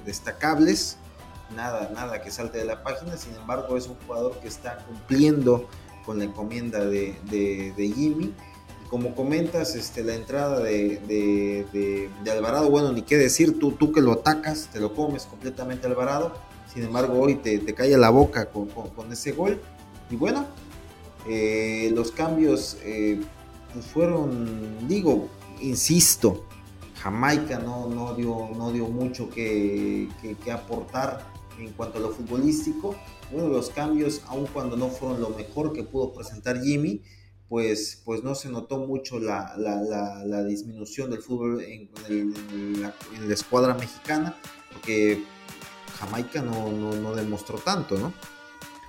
destacables, 0.06 0.98
nada, 1.56 1.92
nada 1.94 2.22
que 2.22 2.32
salte 2.32 2.60
de 2.60 2.66
la 2.66 2.84
página, 2.84 3.18
sin 3.18 3.36
embargo 3.36 3.76
es 3.76 3.88
un 3.88 3.96
jugador 4.06 4.40
que 4.40 4.48
está 4.48 4.78
cumpliendo 4.86 5.68
con 6.10 6.18
la 6.18 6.24
encomienda 6.24 6.84
de, 6.86 7.94
Jimmy. 7.96 8.34
Y 8.84 8.90
como 8.90 9.14
comentas, 9.14 9.76
este, 9.76 10.04
la 10.04 10.16
entrada 10.16 10.60
de, 10.60 12.10
Alvarado, 12.32 12.68
bueno, 12.72 12.92
ni 12.92 13.04
qué 13.04 13.16
decir, 13.16 13.60
tú, 13.60 13.74
tú 13.74 13.92
que 13.92 14.02
lo 14.02 14.14
atacas, 14.14 14.70
te 14.74 14.80
lo 14.80 14.96
comes 14.96 15.28
completamente 15.28 15.86
Alvarado. 15.86 16.34
Sin 16.74 16.82
embargo, 16.82 17.14
hoy 17.20 17.36
te, 17.36 17.60
te 17.60 17.76
cae 17.76 17.96
la 17.96 18.10
boca 18.10 18.50
con, 18.50 19.12
ese 19.12 19.34
gol. 19.34 19.62
Y 20.10 20.16
bueno, 20.16 20.48
eh, 21.28 21.92
los 21.94 22.12
cambios 22.12 22.78
eh, 22.84 23.22
pues 23.72 23.86
fueron, 23.86 24.88
digo, 24.88 25.28
insisto, 25.62 26.44
Jamaica 26.96 27.60
no, 27.60 27.88
no, 27.88 28.16
dio, 28.16 28.50
no 28.58 28.72
dio 28.72 28.88
mucho 28.88 29.30
que, 29.30 30.10
que 30.44 30.52
aportar 30.52 31.32
en 31.60 31.72
cuanto 31.74 32.00
a 32.00 32.02
lo 32.02 32.10
futbolístico 32.10 32.96
de 33.32 33.50
los 33.50 33.70
cambios, 33.70 34.22
aun 34.28 34.48
cuando 34.48 34.76
no 34.76 34.90
fueron 34.90 35.22
lo 35.22 35.30
mejor 35.30 35.74
que 35.74 35.84
pudo 35.84 36.14
presentar 36.14 36.62
Jimmy, 36.62 37.02
pues, 37.50 38.02
pues 38.06 38.24
no 38.24 38.36
se 38.36 38.50
notó 38.50 38.78
mucho 38.78 39.20
la, 39.20 39.56
la, 39.58 40.44
disminución 40.44 41.10
del 41.10 41.22
fútbol 41.22 41.62
en, 41.62 41.90
la, 42.82 42.94
escuadra 43.34 43.74
mexicana, 43.74 44.36
porque 44.72 45.24
Jamaica 46.00 46.42
no, 46.44 46.72
no, 46.72 47.16
demostró 47.16 47.58
tanto, 47.58 47.98
¿no? 47.98 48.14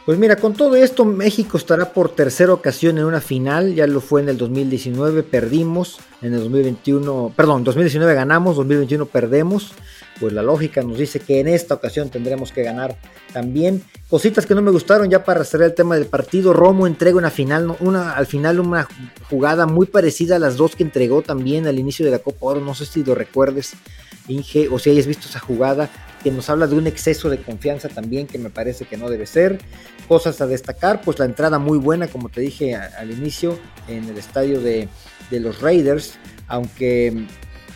Pues 0.05 0.19
mira, 0.19 0.37
con 0.37 0.55
todo 0.55 0.77
esto 0.77 1.05
México 1.05 1.57
estará 1.57 1.93
por 1.93 2.11
tercera 2.11 2.53
ocasión 2.53 2.99
en 2.99 3.05
una 3.05 3.21
final, 3.21 3.75
ya 3.75 3.87
lo 3.87 4.01
fue 4.01 4.23
en 4.23 4.31
el 4.31 4.39
2019, 4.39 5.23
perdimos, 5.23 5.99
en 6.21 6.35
el 6.35 6.41
2021, 6.41 7.33
perdón, 7.37 7.65
2019 7.65 8.15
ganamos, 8.15 8.57
2021 8.57 9.07
perdemos, 9.07 9.73
pues 10.21 10.35
la 10.35 10.43
lógica 10.43 10.83
nos 10.83 10.99
dice 10.99 11.19
que 11.19 11.41
en 11.41 11.49
esta 11.49 11.75
ocasión 11.75 12.11
tendremos 12.11 12.53
que 12.53 12.63
ganar 12.63 12.95
también. 13.33 13.83
Cositas 14.11 14.45
que 14.45 14.55
no 14.55 14.61
me 14.61 14.71
gustaron 14.71 15.09
ya 15.09 15.25
para 15.25 15.43
cerrar 15.45 15.69
el 15.69 15.75
tema 15.75 15.95
del 15.95 16.07
partido. 16.07 16.53
Romo 16.53 16.87
entrega 16.87 17.17
una 17.17 17.31
final, 17.31 17.75
una, 17.81 18.13
al 18.13 18.27
final 18.27 18.61
una 18.61 18.87
jugada 19.31 19.67
muy 19.67 19.87
parecida 19.87 20.37
a 20.37 20.39
las 20.39 20.57
dos 20.57 20.77
que 20.77 20.83
entregó 20.83 21.23
también 21.23 21.67
al 21.67 21.79
inicio 21.79 22.05
de 22.05 22.13
la 22.13 22.19
Copa 22.19 22.47
Oro. 22.47 22.61
No 22.61 22.75
sé 22.75 22.85
si 22.85 23.03
lo 23.03 23.15
recuerdes, 23.15 23.73
Inge, 24.29 24.69
o 24.69 24.79
si 24.79 24.91
hayas 24.91 25.07
visto 25.07 25.27
esa 25.27 25.41
jugada 25.41 25.89
que 26.23 26.31
nos 26.31 26.51
habla 26.51 26.67
de 26.67 26.77
un 26.77 26.87
exceso 26.87 27.31
de 27.31 27.39
confianza 27.39 27.89
también 27.89 28.27
que 28.27 28.39
me 28.39 28.51
parece 28.51 28.85
que 28.85 28.99
no 28.99 29.09
debe 29.09 29.25
ser. 29.25 29.59
Cosas 30.07 30.41
a 30.43 30.47
destacar, 30.47 31.01
pues 31.01 31.19
la 31.19 31.25
entrada 31.25 31.59
muy 31.59 31.79
buena, 31.79 32.09
como 32.09 32.29
te 32.29 32.43
dije 32.43 32.75
al 32.75 33.11
inicio, 33.11 33.59
en 33.89 34.05
el 34.05 34.19
estadio 34.19 34.61
de, 34.61 34.89
de 35.31 35.41
los 35.41 35.63
Raiders, 35.63 36.19
aunque 36.47 37.27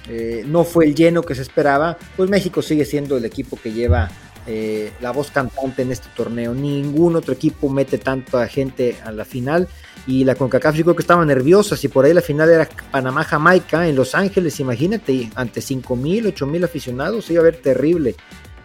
eh, 0.08 0.44
no 0.46 0.64
fue 0.64 0.86
el 0.86 0.94
lleno 0.94 1.22
que 1.22 1.34
se 1.34 1.42
esperaba, 1.42 1.96
pues 2.16 2.28
México 2.28 2.62
sigue 2.62 2.84
siendo 2.84 3.16
el 3.16 3.24
equipo 3.24 3.58
que 3.62 3.72
lleva 3.72 4.10
eh, 4.46 4.92
la 5.00 5.10
voz 5.10 5.30
cantante 5.30 5.82
en 5.82 5.92
este 5.92 6.08
torneo. 6.14 6.54
Ningún 6.54 7.16
otro 7.16 7.32
equipo 7.32 7.70
mete 7.70 7.98
tanta 7.98 8.46
gente 8.46 8.96
a 9.04 9.10
la 9.10 9.24
final. 9.24 9.68
Y 10.06 10.24
la 10.24 10.34
CONCACAF 10.34 10.76
yo 10.76 10.84
creo 10.84 10.96
que 10.96 11.02
estaba 11.02 11.24
nerviosa. 11.24 11.76
Si 11.76 11.88
por 11.88 12.04
ahí 12.04 12.12
la 12.12 12.20
final 12.20 12.50
era 12.50 12.68
Panamá-Jamaica 12.90 13.88
en 13.88 13.96
Los 13.96 14.14
Ángeles, 14.14 14.60
imagínate, 14.60 15.30
ante 15.34 15.62
5 15.62 15.96
mil, 15.96 16.26
8 16.26 16.46
mil 16.46 16.62
aficionados, 16.62 17.30
iba 17.30 17.40
a 17.40 17.44
ver 17.44 17.56
terrible 17.56 18.14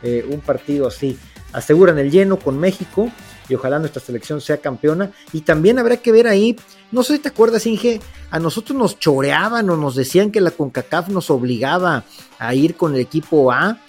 eh, 0.03 0.25
un 0.29 0.41
partido 0.41 0.87
así. 0.87 1.17
Aseguran 1.53 1.97
el 1.97 2.11
lleno 2.11 2.37
con 2.37 2.59
México 2.59 3.09
y 3.47 3.55
ojalá 3.55 3.79
nuestra 3.79 4.01
selección 4.01 4.41
sea 4.41 4.57
campeona. 4.57 5.11
Y 5.31 5.41
también 5.41 5.79
habrá 5.79 5.95
que 5.97 6.11
ver 6.11 6.27
ahí, 6.27 6.57
no 6.91 7.03
sé 7.03 7.15
si 7.15 7.19
te 7.19 7.29
acuerdas, 7.29 7.65
Inge, 7.65 8.01
a 8.31 8.39
nosotros 8.39 8.77
nos 8.77 8.99
choreaban 8.99 9.69
o 9.69 9.77
nos 9.77 9.95
decían 9.95 10.31
que 10.31 10.41
la 10.41 10.51
CONCACAF 10.51 11.09
nos 11.09 11.29
obligaba 11.29 12.03
a 12.37 12.55
ir 12.55 12.75
con 12.75 12.95
el 12.95 13.01
equipo 13.01 13.51
A. 13.51 13.79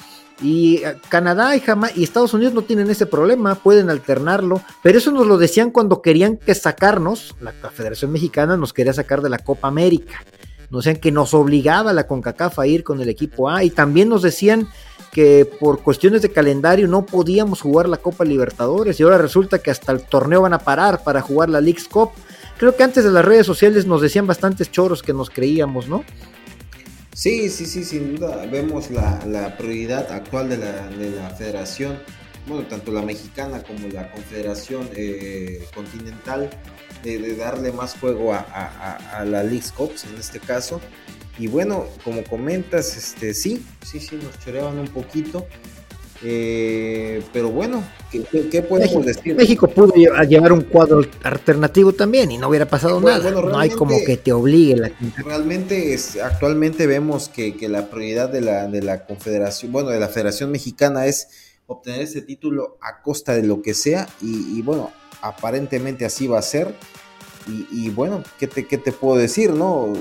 Y 0.42 0.76
eh, 0.76 0.96
Canadá 1.08 1.54
y, 1.54 1.62
y 1.96 2.02
Estados 2.02 2.32
Unidos 2.32 2.54
no 2.54 2.62
tienen 2.62 2.88
ese 2.90 3.06
problema, 3.06 3.56
pueden 3.56 3.90
alternarlo, 3.90 4.62
pero 4.82 4.98
eso 4.98 5.10
nos 5.10 5.26
lo 5.26 5.36
decían 5.36 5.70
cuando 5.70 6.00
querían 6.00 6.38
que 6.38 6.54
sacarnos, 6.54 7.34
la 7.40 7.52
Federación 7.52 8.10
Mexicana 8.10 8.56
nos 8.56 8.72
quería 8.72 8.94
sacar 8.94 9.20
de 9.20 9.28
la 9.28 9.38
Copa 9.38 9.68
América, 9.68 10.24
nos 10.70 10.84
decían 10.84 11.00
que 11.00 11.12
nos 11.12 11.34
obligaba 11.34 11.92
la 11.92 12.06
CONCACAF 12.06 12.58
a 12.58 12.66
ir 12.66 12.84
con 12.84 13.02
el 13.02 13.10
equipo 13.10 13.50
A 13.50 13.64
y 13.64 13.70
también 13.70 14.08
nos 14.08 14.22
decían 14.22 14.68
que 15.10 15.44
por 15.44 15.82
cuestiones 15.82 16.22
de 16.22 16.30
calendario 16.30 16.86
no 16.86 17.04
podíamos 17.04 17.60
jugar 17.60 17.88
la 17.88 17.96
Copa 17.96 18.24
Libertadores 18.24 18.98
y 18.98 19.02
ahora 19.02 19.18
resulta 19.18 19.58
que 19.58 19.70
hasta 19.70 19.92
el 19.92 20.02
torneo 20.02 20.42
van 20.42 20.54
a 20.54 20.60
parar 20.60 21.02
para 21.02 21.20
jugar 21.20 21.48
la 21.50 21.60
League's 21.60 21.88
Cup. 21.88 22.10
Creo 22.60 22.76
que 22.76 22.82
antes 22.82 23.04
de 23.04 23.10
las 23.10 23.24
redes 23.24 23.46
sociales 23.46 23.86
nos 23.86 24.02
decían 24.02 24.26
bastantes 24.26 24.70
choros 24.70 25.02
que 25.02 25.14
nos 25.14 25.30
creíamos, 25.30 25.88
¿no? 25.88 26.04
Sí, 27.14 27.48
sí, 27.48 27.64
sí, 27.64 27.84
sin 27.84 28.16
duda. 28.16 28.44
Vemos 28.52 28.90
la, 28.90 29.56
prioridad 29.56 30.12
actual 30.12 30.50
de 30.50 30.58
la, 30.58 31.30
federación, 31.30 31.98
bueno, 32.46 32.66
tanto 32.66 32.92
la 32.92 33.00
mexicana 33.00 33.62
como 33.62 33.88
la 33.88 34.10
confederación 34.10 34.90
eh, 34.94 35.64
continental, 35.74 36.50
de, 37.02 37.34
darle 37.34 37.72
más 37.72 37.96
juego 37.98 38.34
a, 38.34 39.24
la 39.24 39.42
League's 39.42 39.72
Cup 39.72 39.92
en 40.12 40.20
este 40.20 40.38
caso. 40.38 40.82
Y 41.38 41.46
bueno, 41.46 41.86
como 42.04 42.22
comentas, 42.24 42.94
este 42.94 43.32
sí, 43.32 43.64
sí, 43.82 44.00
sí, 44.00 44.20
nos 44.22 44.38
choreaban 44.38 44.78
un 44.78 44.88
poquito. 44.88 45.46
Eh, 46.22 47.22
pero 47.32 47.50
bueno, 47.50 47.82
¿qué, 48.10 48.62
podemos 48.62 49.06
decir? 49.06 49.34
México 49.34 49.68
pudo 49.68 49.94
llevar 49.94 50.52
un 50.52 50.62
cuadro 50.62 51.02
alternativo 51.22 51.92
también 51.94 52.30
y 52.30 52.36
no 52.36 52.48
hubiera 52.48 52.66
pasado 52.66 53.00
nada. 53.00 53.30
no 53.30 53.58
hay 53.58 53.70
como 53.70 53.96
que 54.04 54.18
te 54.18 54.32
obligue 54.32 54.76
la 54.76 54.92
Realmente 55.16 55.94
es, 55.94 56.18
actualmente 56.20 56.86
vemos 56.86 57.28
que, 57.30 57.56
la 57.68 57.88
prioridad 57.88 58.28
de 58.28 58.42
la, 58.42 58.68
de 58.68 58.82
la 58.82 59.06
Confederación, 59.06 59.72
bueno, 59.72 59.90
de 59.90 60.00
la 60.00 60.08
Federación 60.08 60.50
Mexicana 60.50 61.06
es 61.06 61.28
obtener 61.66 62.02
ese 62.02 62.20
título 62.20 62.76
a 62.82 63.00
costa 63.00 63.34
de 63.34 63.44
lo 63.44 63.62
que 63.62 63.72
sea 63.72 64.06
y, 64.20 64.60
bueno, 64.62 64.90
aparentemente 65.22 66.04
así 66.04 66.26
va 66.26 66.38
a 66.38 66.42
ser. 66.42 66.74
Y, 67.46 67.66
y 67.86 67.90
bueno, 67.90 68.22
¿qué 68.38 68.46
te, 68.46 68.66
¿qué 68.66 68.76
te 68.76 68.92
puedo 68.92 69.16
decir? 69.16 69.52
no 69.52 69.94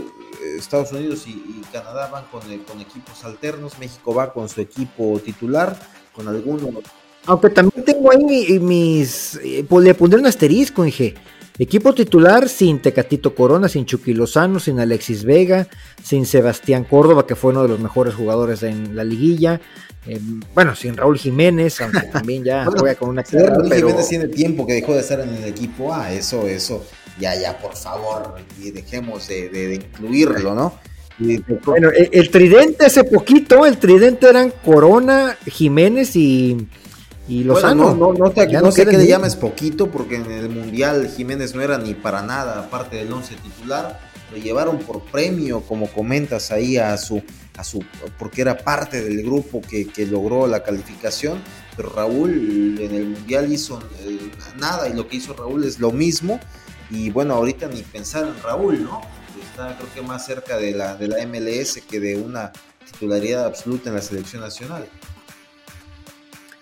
Estados 0.58 0.92
Unidos 0.92 1.26
y, 1.28 1.62
Canadá 1.72 2.08
van 2.08 2.26
con, 2.26 2.42
con, 2.42 2.82
equipos 2.82 3.24
alternos, 3.24 3.78
México 3.78 4.14
va 4.14 4.34
con 4.34 4.50
su 4.50 4.60
equipo 4.62 5.20
titular, 5.24 5.78
con 6.14 6.28
algunos. 6.28 6.70
Aunque 7.26 7.50
también 7.50 7.84
tengo 7.84 8.12
ahí 8.12 8.60
mis. 8.60 9.40
Eh, 9.44 9.66
pues 9.68 9.84
le 9.84 9.94
pondré 9.94 10.20
un 10.20 10.26
asterisco, 10.26 10.84
dije. 10.84 11.16
Equipo 11.62 11.94
titular 11.94 12.48
sin 12.48 12.80
Tecatito 12.80 13.36
Corona, 13.36 13.68
sin 13.68 13.86
Chucky 13.86 14.14
Lozano, 14.14 14.62
sin 14.62 14.80
Alexis 14.80 15.26
Vega, 15.26 15.68
sin 16.02 16.26
Sebastián 16.26 16.86
Córdoba, 16.86 17.28
que 17.28 17.36
fue 17.36 17.52
uno 17.52 17.64
de 17.64 17.68
los 17.68 17.82
mejores 17.82 18.16
jugadores 18.16 18.64
en 18.64 18.96
la 18.96 19.04
liguilla. 19.04 19.60
Eh, 20.08 20.22
bueno, 20.56 20.74
sin 20.74 20.96
Raúl 20.96 21.18
Jiménez, 21.18 21.82
aunque 21.82 22.00
también 22.14 22.46
ya 22.46 22.64
juega 22.66 22.96
con 22.96 23.10
una 23.10 23.24
Raúl 23.24 23.74
Jiménez 23.74 24.08
tiene 24.08 24.28
tiempo 24.30 24.66
que 24.66 24.74
dejó 24.74 24.94
de 24.94 25.02
estar 25.02 25.20
en 25.20 25.36
el 25.36 25.44
equipo 25.44 25.94
A, 25.94 26.14
eso, 26.14 26.48
eso 26.48 26.86
ya, 27.20 27.36
ya, 27.36 27.58
por 27.58 27.76
favor, 27.76 28.36
dejemos 28.58 29.28
de, 29.28 29.76
incluirlo, 29.76 30.56
¿no? 30.56 30.74
Bueno, 31.66 31.90
el, 31.94 32.30
tridente 32.30 32.86
hace 32.86 33.04
poquito, 33.04 33.66
el 33.66 33.78
tridente 33.78 34.28
eran 34.28 34.54
Corona, 34.64 35.38
Jiménez 35.46 36.16
y, 36.16 36.68
y 37.28 37.44
Lozano. 37.44 37.94
no, 37.94 38.14
no, 38.14 38.32
no, 38.62 38.72
sé 38.72 38.86
qué 38.86 38.98
le 38.98 39.06
llames 39.06 39.36
poquito, 39.36 39.92
porque 39.92 40.16
en 40.16 40.32
el 40.32 40.50
Mundial 40.50 41.10
Jiménez 41.10 41.54
no 41.54 41.62
era 41.62 41.78
ni 41.78 41.94
para 41.94 42.22
nada 42.22 42.60
aparte 42.60 42.98
del 42.98 43.12
once 43.12 43.36
titular. 43.36 44.00
Lo 44.32 44.38
llevaron 44.38 44.78
por 44.80 45.02
premio, 45.06 45.62
como 45.62 45.88
comentas 45.88 46.52
ahí, 46.52 46.78
a 46.78 46.96
su, 46.98 47.22
a 47.58 47.64
su, 47.64 47.84
porque 48.20 48.42
era 48.42 48.58
parte 48.58 49.02
del 49.02 49.24
grupo 49.24 49.60
que, 49.62 49.88
que 49.88 50.06
logró 50.06 50.48
la 50.48 50.64
calificación. 50.64 51.42
Pero 51.76 51.90
Raúl 51.90 52.78
en 52.80 52.94
el 52.94 53.06
Mundial 53.08 53.52
hizo 53.52 53.80
eh, 54.02 54.20
nada 54.60 54.88
y 54.88 54.94
lo 54.94 55.08
que 55.08 55.18
hizo 55.18 55.34
Raúl 55.34 55.64
es 55.64 55.80
lo 55.80 55.92
mismo 55.92 56.40
y 56.90 57.10
bueno, 57.12 57.36
ahorita 57.36 57.68
ni 57.68 57.82
pensar 57.84 58.28
en 58.28 58.42
Raúl, 58.42 58.84
¿no? 58.84 59.02
Está 59.50 59.78
creo 59.78 59.94
que 59.94 60.02
más 60.02 60.26
cerca 60.26 60.58
de 60.58 60.74
la, 60.74 60.96
de 60.96 61.08
la 61.08 61.26
MLS 61.26 61.82
que 61.90 62.00
de 62.00 62.18
una 62.18 62.52
titularidad 62.92 63.46
absoluta 63.46 63.90
en 63.90 63.96
la 63.96 64.02
selección 64.02 64.42
nacional. 64.42 64.86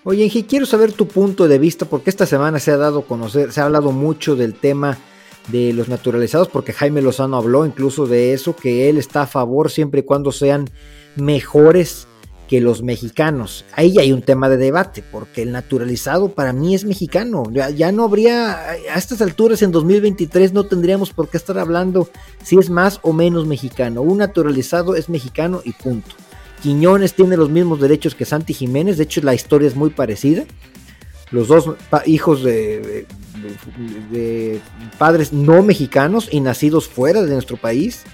Oye, 0.04 0.24
Engi, 0.24 0.44
quiero 0.44 0.66
saber 0.66 0.94
tu 0.94 1.08
punto 1.08 1.48
de 1.48 1.60
vista 1.60 1.86
porque 1.86 2.10
esta 2.10 2.26
semana 2.26 2.60
se 2.60 2.72
ha 2.72 2.78
dado 2.78 3.00
a 3.00 3.06
conocer, 3.06 3.52
se 3.52 3.60
ha 3.60 3.66
hablado 3.66 3.92
mucho 3.92 4.36
del 4.36 4.54
tema 4.54 4.98
de 5.50 5.74
los 5.74 5.90
naturalizados 5.90 6.48
porque 6.48 6.74
Jaime 6.74 7.02
Lozano 7.02 7.38
habló 7.38 7.66
incluso 7.66 8.06
de 8.06 8.34
eso, 8.34 8.56
que 8.56 8.90
él 8.90 8.98
está 8.98 9.24
a 9.24 9.28
favor 9.28 9.70
siempre 9.70 10.02
y 10.02 10.04
cuando 10.04 10.32
sean 10.32 10.70
mejores 11.16 12.07
que 12.48 12.62
los 12.62 12.82
mexicanos. 12.82 13.66
Ahí 13.74 14.00
hay 14.00 14.14
un 14.14 14.22
tema 14.22 14.50
de 14.50 14.58
debate, 14.58 15.04
porque 15.12 15.42
el 15.42 15.52
naturalizado 15.52 16.30
para 16.34 16.54
mí 16.54 16.74
es 16.74 16.86
mexicano. 16.86 17.44
Ya, 17.52 17.92
no 17.92 18.06
habría, 18.06 18.70
a 18.70 18.96
estas 18.96 19.22
alturas 19.22 19.62
en 19.62 19.72
2023 19.72 20.54
no 20.54 20.64
tendríamos 20.64 21.12
por 21.12 21.30
qué 21.30 21.38
estar 21.38 21.58
hablando 21.60 22.10
si 22.44 22.58
es 22.58 22.70
más 22.70 23.00
o 23.04 23.14
menos 23.14 23.46
mexicano. 23.46 24.02
Un 24.02 24.20
naturalizado 24.20 24.96
es 24.96 25.10
mexicano 25.10 25.62
y 25.64 25.74
punto. 25.74 26.16
Quiñones 26.64 27.14
tiene 27.14 27.38
los 27.38 27.50
mismos 27.50 27.80
derechos 27.80 28.16
que 28.16 28.26
Santi 28.26 28.54
Jiménez, 28.54 28.98
de 28.98 29.04
hecho 29.04 29.22
la 29.22 29.36
historia 29.36 29.68
es 29.68 29.76
muy 29.76 29.92
parecida. 29.92 30.46
Los 31.30 31.50
dos 31.50 31.72
hijos 32.06 32.44
de 32.44 33.06
padres 34.98 35.34
no 35.34 35.62
mexicanos 35.62 36.30
y 36.32 36.40
nacidos 36.40 36.88
fuera 36.88 37.22
de 37.22 37.34
nuestro 37.34 37.58
país 37.58 38.06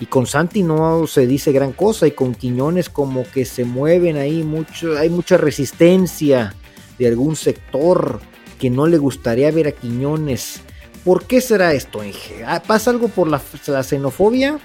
y 0.00 0.06
con 0.06 0.26
Santi 0.26 0.62
no 0.62 1.06
se 1.06 1.26
dice 1.26 1.52
gran 1.52 1.72
cosa 1.72 2.06
y 2.06 2.12
con 2.12 2.34
Quiñones 2.34 2.88
como 2.88 3.24
que 3.24 3.44
se 3.44 3.64
mueven 3.64 4.16
ahí 4.16 4.42
mucho, 4.42 4.96
hay 4.96 5.10
mucha 5.10 5.36
resistencia 5.36 6.54
de 6.98 7.08
algún 7.08 7.36
sector 7.36 8.20
que 8.58 8.70
no 8.70 8.86
le 8.86 8.98
gustaría 8.98 9.50
ver 9.50 9.68
a 9.68 9.72
Quiñones. 9.72 10.60
¿Por 11.04 11.26
qué 11.26 11.40
será 11.40 11.72
esto, 11.72 12.04
Inge? 12.04 12.44
Ah, 12.44 12.62
¿Pasa 12.64 12.90
algo 12.90 13.08
por 13.08 13.28
la, 13.28 13.40
xenofobia? 13.82 14.58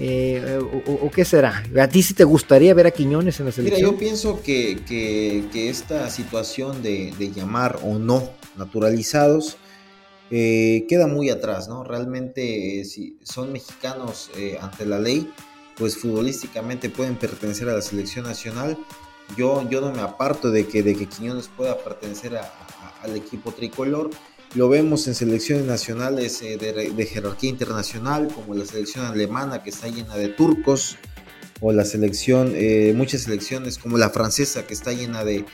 Eh, 0.00 0.58
o, 0.86 1.10
qué 1.10 1.24
será? 1.24 1.64
¿A 1.80 1.88
ti 1.88 2.02
sí 2.02 2.14
te 2.14 2.24
gustaría 2.24 2.72
ver 2.74 2.86
a 2.86 2.90
Quiñones 2.90 3.40
en 3.40 3.46
la 3.46 3.52
selección? 3.52 3.80
Mira, 3.80 3.92
yo 3.92 3.98
pienso 3.98 4.42
que, 4.42 5.48
esta 5.54 6.10
situación 6.10 6.82
de, 6.82 7.12
de, 7.18 7.32
llamar 7.32 7.78
o 7.82 7.98
no 7.98 8.30
naturalizados 8.56 9.56
eh, 10.30 10.84
queda 10.88 11.06
muy 11.06 11.30
atrás, 11.30 11.68
¿no? 11.68 11.84
Realmente, 11.84 12.80
eh, 12.80 12.84
si 12.84 13.18
son 13.22 13.52
mexicanos 13.52 14.30
eh, 14.36 14.58
ante 14.60 14.84
la 14.84 14.98
ley, 14.98 15.30
pues 15.76 15.96
futbolísticamente 15.96 16.90
pueden 16.90 17.16
pertenecer 17.16 17.68
a 17.68 17.74
la 17.74 17.82
selección 17.82 18.26
nacional. 18.26 18.76
Yo, 19.36 19.68
yo 19.70 19.80
no 19.80 19.92
me 19.92 20.02
aparto 20.02 20.50
de 20.50 20.66
que, 20.66 20.82
de 20.82 20.94
que 20.94 21.06
Quiñones 21.06 21.48
pueda 21.48 21.78
pertenecer 21.78 22.36
al 22.36 23.16
equipo 23.16 23.52
tricolor. 23.52 24.10
Lo 24.54 24.68
vemos 24.68 25.06
en 25.06 25.14
selecciones 25.14 25.66
nacionales 25.66 26.40
de, 26.40 27.08
jerarquía 27.10 27.50
internacional, 27.50 28.28
como 28.28 28.54
la 28.54 28.64
selección 28.64 29.04
alemana 29.04 29.62
que 29.62 29.70
está 29.70 29.88
llena 29.88 30.16
de 30.16 30.28
turcos, 30.28 30.96
o 31.60 31.72
la 31.72 31.84
selección, 31.84 32.54
muchas 32.96 33.22
selecciones 33.22 33.76
como 33.76 33.98
la 33.98 34.08
francesa 34.08 34.66
que 34.66 34.72
está 34.72 34.92
llena 34.92 35.24
de, 35.24 35.44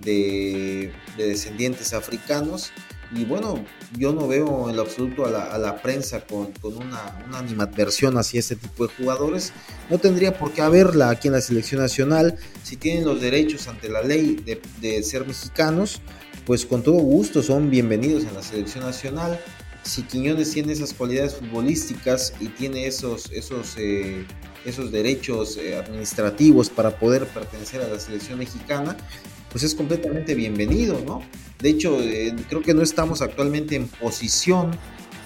de 0.00 0.92
descendientes 1.16 1.94
africanos 1.94 2.72
Y 3.14 3.24
bueno, 3.24 3.62
yo 3.98 4.12
no 4.12 4.26
veo 4.26 4.70
en 4.70 4.76
lo 4.76 4.82
absoluto 4.82 5.26
a 5.26 5.58
la, 5.58 5.82
prensa 5.82 6.24
con, 6.24 6.52
una, 6.62 7.24
una, 7.28 7.38
animadversión 7.38 8.16
hacia 8.16 8.40
este 8.40 8.56
tipo 8.56 8.86
de 8.86 8.94
jugadores. 8.94 9.52
No 9.90 9.98
tendría 9.98 10.38
por 10.38 10.52
qué 10.52 10.62
haberla 10.62 11.10
aquí 11.10 11.28
en 11.28 11.34
la 11.34 11.42
selección 11.42 11.82
nacional. 11.82 12.38
Si 12.62 12.76
tienen 12.76 13.04
los 13.04 13.20
derechos 13.20 13.68
ante 13.68 13.90
la 13.90 14.02
ley 14.02 14.36
de, 14.46 14.62
de 14.80 15.02
ser 15.02 15.26
mexicanos, 15.26 16.00
pues 16.46 16.64
con 16.64 16.82
todo 16.82 16.94
gusto 16.94 17.42
son 17.42 17.70
bienvenidos 17.70 18.24
en 18.24 18.34
la 18.34 18.42
selección 18.42 18.84
nacional. 18.84 19.38
Si 19.82 20.02
Quiñones 20.02 20.52
tiene 20.52 20.72
esas 20.72 20.94
cualidades 20.94 21.34
futbolísticas 21.34 22.34
y 22.40 22.46
tiene 22.48 22.86
esos, 22.86 23.30
esos, 23.32 23.76
eh, 23.78 24.24
esos 24.64 24.92
derechos 24.92 25.56
eh, 25.56 25.76
administrativos 25.76 26.70
para 26.70 26.98
poder 26.98 27.26
pertenecer 27.26 27.82
a 27.82 27.88
la 27.88 27.98
selección 27.98 28.38
mexicana, 28.38 28.96
pues 29.52 29.64
es 29.64 29.74
completamente 29.74 30.34
bienvenido, 30.34 31.00
¿no? 31.06 31.22
De 31.60 31.68
hecho, 31.68 32.00
eh, 32.00 32.34
creo 32.48 32.62
que 32.62 32.74
no 32.74 32.82
estamos 32.82 33.20
actualmente 33.22 33.76
en 33.76 33.86
posición 33.86 34.72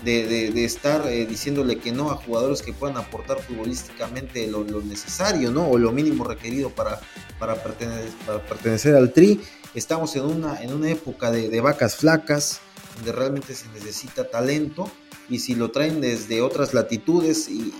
de, 0.04 0.64
estar 0.64 1.06
eh, 1.08 1.26
diciéndole 1.26 1.78
que 1.78 1.90
no 1.90 2.10
a 2.10 2.16
jugadores 2.16 2.62
que 2.62 2.72
puedan 2.72 2.96
aportar 2.96 3.40
futbolísticamente 3.40 4.46
lo, 4.46 4.64
necesario, 4.82 5.50
¿no? 5.50 5.68
O 5.68 5.78
lo 5.78 5.92
mínimo 5.92 6.24
requerido 6.24 6.70
para, 6.70 7.00
para, 7.38 7.56
pertenecer, 7.62 8.94
al 8.94 9.12
tri. 9.12 9.40
Estamos 9.74 10.14
en 10.16 10.24
una, 10.24 10.62
en 10.62 10.72
una 10.72 10.90
época 10.90 11.30
de, 11.30 11.60
vacas 11.60 11.96
flacas, 11.96 12.60
donde 12.96 13.12
realmente 13.12 13.54
se 13.54 13.66
necesita 13.68 14.28
talento 14.28 14.90
y 15.28 15.40
si 15.40 15.54
lo 15.54 15.70
traen 15.72 16.00
desde 16.00 16.40
otras 16.40 16.72
latitudes 16.72 17.48
y, 17.48 17.74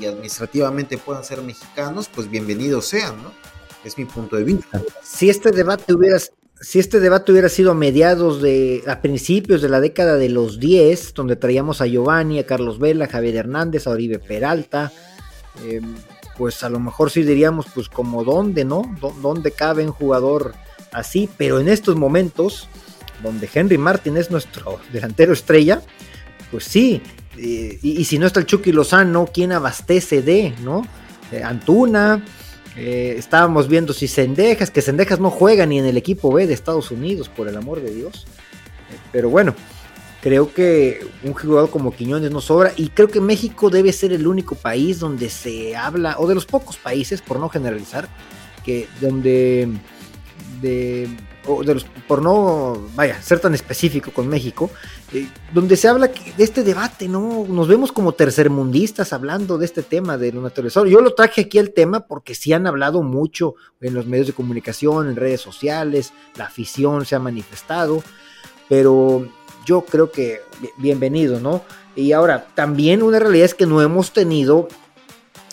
y, 0.00 0.06
administrativamente 0.06 0.98
puedan 0.98 1.24
ser 1.24 1.40
mexicanos, 1.40 2.10
pues 2.14 2.30
bienvenidos 2.30 2.84
sean, 2.86 3.22
¿no? 3.22 3.32
Es 3.84 3.98
mi 3.98 4.04
punto 4.04 4.36
de 4.36 4.44
vista. 4.44 4.82
Si 5.02 5.28
este 5.28 5.50
debate 5.50 5.92
hubiera, 5.92 6.18
si 6.60 6.78
este 6.78 7.00
debate 7.00 7.32
hubiera 7.32 7.48
sido 7.48 7.72
a 7.72 7.74
mediados 7.74 8.40
de, 8.40 8.82
a 8.86 9.00
principios 9.00 9.60
de 9.60 9.68
la 9.68 9.80
década 9.80 10.16
de 10.16 10.28
los 10.28 10.58
10, 10.58 11.14
donde 11.14 11.36
traíamos 11.36 11.80
a 11.80 11.86
Giovanni, 11.86 12.38
a 12.38 12.46
Carlos 12.46 12.78
Vela, 12.78 13.04
a 13.04 13.08
Javier 13.08 13.36
Hernández, 13.36 13.86
a 13.86 13.90
Oribe 13.90 14.18
Peralta, 14.18 14.90
em, 15.66 15.94
pues 16.38 16.64
a 16.64 16.68
lo 16.68 16.80
mejor 16.80 17.10
sí 17.10 17.22
diríamos, 17.22 17.66
pues 17.74 17.88
como 17.88 18.24
dónde, 18.24 18.64
¿no? 18.64 18.82
¿Dónde 19.20 19.52
cabe 19.52 19.84
un 19.84 19.92
jugador 19.92 20.54
así? 20.92 21.28
Pero 21.36 21.60
en 21.60 21.68
estos 21.68 21.96
momentos, 21.96 22.68
donde 23.22 23.48
Henry 23.52 23.78
Martin 23.78 24.16
es 24.16 24.30
nuestro 24.30 24.80
delantero 24.92 25.32
estrella, 25.32 25.82
pues 26.50 26.64
sí, 26.64 27.02
eh, 27.36 27.78
y, 27.82 28.04
si 28.04 28.18
no 28.18 28.26
está 28.26 28.40
el 28.40 28.46
Chucky 28.46 28.72
Lozano, 28.72 29.28
¿quién 29.32 29.52
abastece 29.52 30.22
de, 30.22 30.54
¿no? 30.62 30.86
Eh, 31.32 31.42
Antuna, 31.42 32.24
eh, 32.76 33.14
estábamos 33.18 33.68
viendo 33.68 33.92
si 33.92 34.08
Sendejas, 34.08 34.70
que 34.70 34.82
Sendejas 34.82 35.20
no 35.20 35.30
juega 35.30 35.66
ni 35.66 35.78
en 35.78 35.86
el 35.86 35.96
equipo 35.96 36.32
B 36.32 36.46
de 36.46 36.54
Estados 36.54 36.90
Unidos, 36.90 37.28
por 37.28 37.48
el 37.48 37.56
amor 37.56 37.80
de 37.80 37.94
Dios. 37.94 38.26
Eh, 38.90 38.98
pero 39.12 39.30
bueno, 39.30 39.54
creo 40.20 40.52
que 40.52 41.06
un 41.22 41.34
jugador 41.34 41.70
como 41.70 41.94
Quiñones 41.94 42.30
no 42.30 42.40
sobra 42.40 42.72
y 42.76 42.88
creo 42.88 43.08
que 43.08 43.20
México 43.20 43.70
debe 43.70 43.92
ser 43.92 44.12
el 44.12 44.26
único 44.26 44.54
país 44.54 44.98
donde 44.98 45.28
se 45.30 45.76
habla, 45.76 46.16
o 46.18 46.26
de 46.26 46.34
los 46.34 46.46
pocos 46.46 46.76
países, 46.76 47.22
por 47.22 47.38
no 47.38 47.48
generalizar, 47.48 48.08
que 48.64 48.88
donde 49.00 49.68
de 50.60 51.08
por 52.08 52.22
no, 52.22 52.86
vaya, 52.94 53.20
ser 53.22 53.40
tan 53.40 53.54
específico 53.54 54.10
con 54.12 54.28
México, 54.28 54.70
eh, 55.12 55.28
donde 55.52 55.76
se 55.76 55.88
habla 55.88 56.08
de 56.08 56.44
este 56.44 56.62
debate, 56.62 57.08
¿no? 57.08 57.46
Nos 57.48 57.68
vemos 57.68 57.92
como 57.92 58.12
tercermundistas 58.12 59.12
hablando 59.12 59.58
de 59.58 59.66
este 59.66 59.82
tema 59.82 60.16
de 60.16 60.32
lo 60.32 60.40
naturalizado. 60.40 60.86
Yo 60.86 61.00
lo 61.00 61.14
traje 61.14 61.42
aquí 61.42 61.58
el 61.58 61.72
tema 61.72 62.06
porque 62.06 62.34
sí 62.34 62.52
han 62.52 62.66
hablado 62.66 63.02
mucho 63.02 63.54
en 63.80 63.94
los 63.94 64.06
medios 64.06 64.26
de 64.26 64.32
comunicación, 64.32 65.08
en 65.08 65.16
redes 65.16 65.40
sociales, 65.40 66.12
la 66.36 66.46
afición 66.46 67.04
se 67.04 67.14
ha 67.14 67.18
manifestado, 67.18 68.02
pero 68.68 69.28
yo 69.66 69.82
creo 69.82 70.10
que 70.10 70.40
bienvenido, 70.78 71.40
¿no? 71.40 71.62
Y 71.96 72.12
ahora, 72.12 72.46
también 72.54 73.02
una 73.02 73.18
realidad 73.18 73.44
es 73.44 73.54
que 73.54 73.66
no 73.66 73.80
hemos 73.80 74.12
tenido 74.12 74.68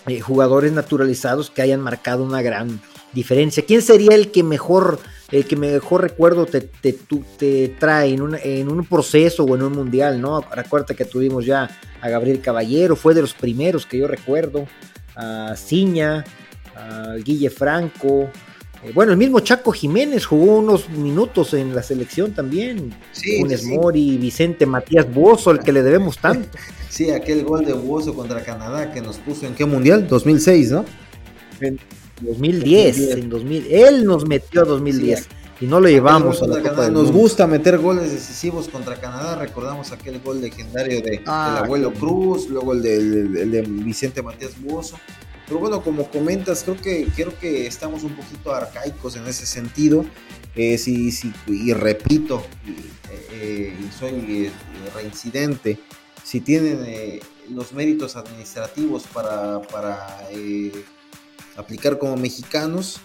eh, 0.07 0.19
jugadores 0.19 0.71
naturalizados 0.71 1.51
que 1.51 1.61
hayan 1.61 1.81
marcado 1.81 2.23
una 2.23 2.41
gran 2.41 2.81
diferencia. 3.13 3.63
¿Quién 3.65 3.81
sería 3.81 4.15
el 4.15 4.31
que 4.31 4.43
mejor 4.43 4.99
el 5.31 5.45
que 5.45 5.55
mejor 5.55 6.01
recuerdo 6.01 6.45
te, 6.45 6.61
te, 6.61 7.75
trae 7.79 8.13
en 8.13 8.21
un, 8.21 8.37
en 8.43 8.69
un, 8.69 8.85
proceso 8.85 9.43
o 9.43 9.55
en 9.55 9.63
un 9.63 9.71
mundial, 9.71 10.19
¿no? 10.19 10.41
Recuerda 10.41 10.93
que 10.93 11.05
tuvimos 11.05 11.45
ya 11.45 11.69
a 12.01 12.09
Gabriel 12.09 12.41
Caballero, 12.41 12.95
fue 12.95 13.13
de 13.13 13.21
los 13.21 13.33
primeros 13.33 13.85
que 13.85 13.97
yo 13.97 14.07
recuerdo, 14.07 14.67
a 15.15 15.55
Ciña, 15.55 16.25
a 16.75 17.15
Guille 17.23 17.49
Franco. 17.49 18.29
Eh, 18.83 18.91
bueno, 18.93 19.13
el 19.13 19.17
mismo 19.17 19.39
Chaco 19.39 19.71
Jiménez 19.71 20.25
jugó 20.25 20.57
unos 20.57 20.89
minutos 20.89 21.53
en 21.53 21.73
la 21.73 21.83
selección 21.83 22.33
también. 22.33 22.93
Sí, 23.13 23.39
Funes 23.39 23.63
Mori, 23.65 24.17
Vicente 24.17 24.65
Matías 24.65 25.11
Bozo, 25.13 25.51
el 25.51 25.59
que 25.59 25.71
le 25.71 25.81
debemos 25.83 26.17
tanto. 26.17 26.57
Sí, 26.91 27.09
aquel 27.09 27.45
gol 27.45 27.63
de 27.63 27.71
Bozo 27.71 28.13
contra 28.13 28.43
Canadá 28.43 28.91
que 28.91 28.99
nos 28.99 29.15
puso 29.15 29.45
en 29.45 29.55
qué 29.55 29.63
mundial? 29.63 30.09
2006, 30.09 30.71
¿no? 30.71 30.85
2010, 32.21 32.99
en 33.17 33.29
2000, 33.29 33.67
él 33.71 34.05
nos 34.05 34.27
metió 34.27 34.61
a 34.61 34.65
2010 34.65 35.27
y 35.61 35.67
no 35.67 35.79
lo 35.79 35.87
llevamos 35.87 36.41
a 36.41 36.47
la 36.47 36.61
Copa 36.61 36.89
Nos 36.89 37.11
gusta 37.11 37.45
meter 37.45 37.77
goles 37.77 38.11
decisivos 38.11 38.67
contra 38.67 38.99
Canadá, 38.99 39.35
recordamos 39.35 39.91
aquel 39.91 40.19
gol 40.19 40.41
legendario 40.41 41.01
de, 41.01 41.21
ah, 41.27 41.53
del 41.53 41.63
abuelo 41.65 41.93
Cruz, 41.93 42.49
luego 42.49 42.73
el 42.73 42.81
de, 42.81 43.61
Vicente 43.61 44.23
Matías 44.23 44.59
Buoso. 44.59 44.97
Pero 45.47 45.59
bueno, 45.59 45.83
como 45.83 46.09
comentas, 46.09 46.63
creo 46.63 46.77
que 46.77 47.07
creo 47.15 47.37
que 47.37 47.67
estamos 47.67 48.03
un 48.03 48.15
poquito 48.15 48.53
arcaicos 48.53 49.15
en 49.17 49.27
ese 49.27 49.45
sentido. 49.45 50.03
Eh, 50.55 50.77
sí, 50.77 51.11
sí, 51.11 51.31
y 51.47 51.73
repito, 51.73 52.41
eh, 53.31 53.75
y 53.79 53.99
soy 53.99 54.45
eh, 54.45 54.51
reincidente, 54.95 55.77
si 56.23 56.41
tienen 56.41 57.19
los 57.49 57.71
méritos 57.73 58.15
administrativos 58.15 59.03
para, 59.03 59.61
para 59.61 60.27
aplicar 61.55 61.97
como 61.97 62.17
mexicanos. 62.17 63.01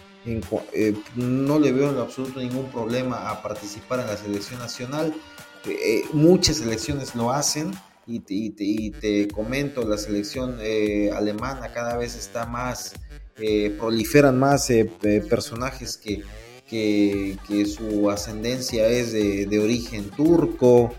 Eh, 0.72 0.94
no 1.14 1.58
le 1.60 1.70
veo 1.70 1.90
en 1.90 1.98
absoluto 1.98 2.40
ningún 2.40 2.70
problema 2.70 3.30
a 3.30 3.42
participar 3.42 4.00
en 4.00 4.06
la 4.08 4.16
selección 4.16 4.58
nacional. 4.58 5.14
Eh, 5.64 6.02
muchas 6.12 6.56
selecciones 6.56 7.14
lo 7.14 7.30
hacen 7.30 7.72
y 8.06 8.20
te, 8.20 9.28
comento, 9.28 9.86
la 9.86 9.98
selección 9.98 10.58
eh, 10.60 11.10
alemana 11.12 11.72
cada 11.72 11.96
vez 11.96 12.16
está 12.16 12.46
más, 12.46 12.94
proliferan 13.78 14.38
más 14.38 14.68
personajes 15.28 15.96
que, 15.96 16.22
que, 16.68 17.66
su 17.66 18.10
ascendencia 18.10 18.88
es 18.88 19.12
de, 19.12 19.58
origen 19.58 20.10
turco, 20.10 20.94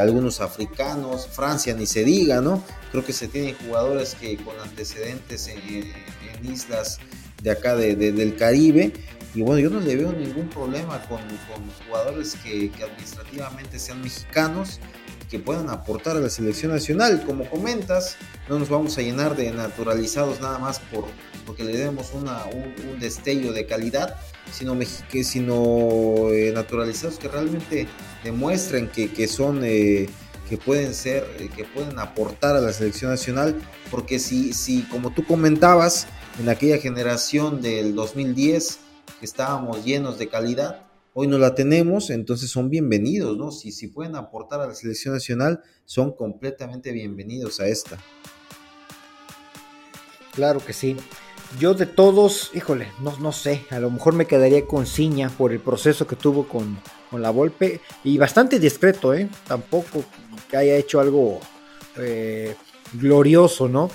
algunos 0.00 0.40
africanos, 0.40 1.28
Francia 1.28 1.74
ni 1.74 1.86
se 1.86 2.04
diga, 2.04 2.40
¿no? 2.40 2.62
Creo 2.90 3.04
que 3.04 3.12
se 3.12 3.28
tienen 3.28 3.54
jugadores 3.66 4.14
que 4.14 4.36
con 4.36 4.58
antecedentes 4.60 5.48
en, 5.48 5.60
islas 6.42 6.98
de 7.42 7.50
acá 7.50 7.76
del 7.76 8.36
Caribe. 8.36 8.92
Y 9.34 9.42
bueno, 9.42 9.60
yo 9.60 9.70
no 9.70 9.80
le 9.80 9.94
veo 9.94 10.12
ningún 10.12 10.48
problema 10.48 11.00
con, 11.02 11.20
jugadores 11.86 12.36
que, 12.42 12.72
administrativamente 12.82 13.78
sean 13.78 14.00
mexicanos 14.02 14.80
que 15.30 15.38
puedan 15.38 15.70
aportar 15.70 16.16
a 16.16 16.20
la 16.20 16.28
selección 16.28 16.72
nacional. 16.72 17.22
Como 17.24 17.48
comentas, 17.48 18.16
no 18.48 18.58
nos 18.58 18.68
vamos 18.68 18.98
a 18.98 19.02
llenar 19.02 19.36
de 19.36 19.52
naturalizados 19.52 20.40
nada 20.40 20.58
más 20.58 20.80
por, 20.80 21.04
porque 21.46 21.62
le 21.62 21.76
demos 21.76 22.12
una, 22.14 22.44
un, 22.46 22.98
destello 22.98 23.52
de 23.52 23.64
calidad, 23.66 24.16
sino, 24.52 24.78
que, 25.10 25.24
sino 25.24 26.30
eh, 26.30 26.52
naturalizados 26.54 27.18
que 27.18 27.28
realmente 27.28 27.86
demuestren 28.24 28.88
que, 28.88 29.12
que 29.12 29.28
son... 29.28 29.62
Eh, 29.64 30.08
que 30.50 30.58
pueden 30.58 30.94
ser, 30.94 31.24
eh, 31.38 31.48
que 31.54 31.64
pueden 31.64 32.00
aportar 32.00 32.56
a 32.56 32.60
la 32.60 32.72
selección 32.72 33.12
nacional, 33.12 33.54
porque 33.88 34.18
si, 34.18 34.52
si 34.52 34.82
como 34.82 35.12
tú 35.12 35.24
comentabas, 35.24 36.08
en 36.40 36.48
aquella 36.48 36.78
generación 36.78 37.62
del 37.62 37.94
2010, 37.94 38.80
que 39.20 39.26
estábamos 39.26 39.84
llenos 39.84 40.18
de 40.18 40.28
calidad, 40.28 40.86
hoy 41.14 41.28
no 41.28 41.38
la 41.38 41.54
tenemos, 41.54 42.10
entonces 42.10 42.50
son 42.50 42.68
bienvenidos, 42.68 43.36
¿no? 43.36 43.52
Si, 43.52 43.70
si 43.70 43.86
pueden 43.86 44.16
aportar 44.16 44.60
a 44.60 44.66
la 44.66 44.74
selección 44.74 45.14
nacional, 45.14 45.62
son 45.84 46.12
completamente 46.12 46.90
bienvenidos 46.90 47.60
a 47.60 47.68
esta. 47.68 47.96
Claro 50.32 50.64
que 50.64 50.72
sí. 50.72 50.96
Yo 51.58 51.74
de 51.74 51.86
todos, 51.86 52.50
híjole, 52.54 52.88
no, 53.00 53.16
no 53.18 53.32
sé, 53.32 53.66
a 53.70 53.80
lo 53.80 53.90
mejor 53.90 54.14
me 54.14 54.26
quedaría 54.26 54.64
con 54.66 54.86
Ciña 54.86 55.28
por 55.30 55.52
el 55.52 55.58
proceso 55.60 56.06
que 56.06 56.16
tuvo 56.16 56.46
con, 56.46 56.78
con 57.10 57.20
la 57.22 57.30
Volpe 57.30 57.80
y 58.04 58.18
bastante 58.18 58.58
discreto, 58.58 59.12
¿eh? 59.14 59.28
Tampoco 59.46 60.04
que 60.48 60.56
haya 60.56 60.76
hecho 60.76 61.00
algo 61.00 61.40
eh, 61.96 62.54
glorioso, 62.92 63.68
¿no? 63.68 63.90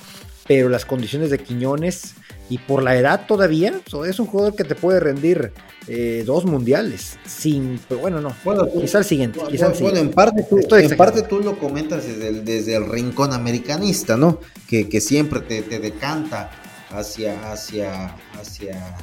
Pero 0.48 0.70
las 0.70 0.86
condiciones 0.86 1.30
de 1.30 1.40
Quiñones 1.40 2.16
y 2.50 2.60
por 2.60 2.84
la 2.84 2.96
edad 2.96 3.26
todavía, 3.26 3.74
es 4.08 4.20
un 4.20 4.28
jugador 4.28 4.56
que 4.56 4.64
te 4.64 4.76
puede 4.76 5.00
rendir 5.00 5.52
eh, 5.88 6.24
dos 6.26 6.46
mundiales. 6.46 7.18
Sin, 7.26 7.80
pero 7.88 8.02
bueno, 8.02 8.22
no. 8.22 8.36
Bueno, 8.44 8.68
quizá 8.72 9.00
el 9.00 9.06
siguiente. 9.06 9.40
Bueno, 9.40 9.98
en, 9.98 10.12
parte 10.12 10.46
tú, 10.48 10.60
en 10.76 10.98
parte 10.98 11.24
tú 11.24 11.40
lo 11.40 11.58
comentas 11.58 12.06
desde 12.06 12.28
el, 12.28 12.46
desde 12.46 12.76
el 12.76 12.88
rincón 12.88 13.34
americanista, 13.34 14.16
¿no? 14.18 14.40
Que, 14.68 14.88
que 14.88 15.02
siempre 15.02 15.40
te, 15.40 15.64
te, 15.64 15.80
decanta 15.80 16.52
hacia, 16.98 17.52
hacia, 17.52 18.16
hacia 18.40 18.98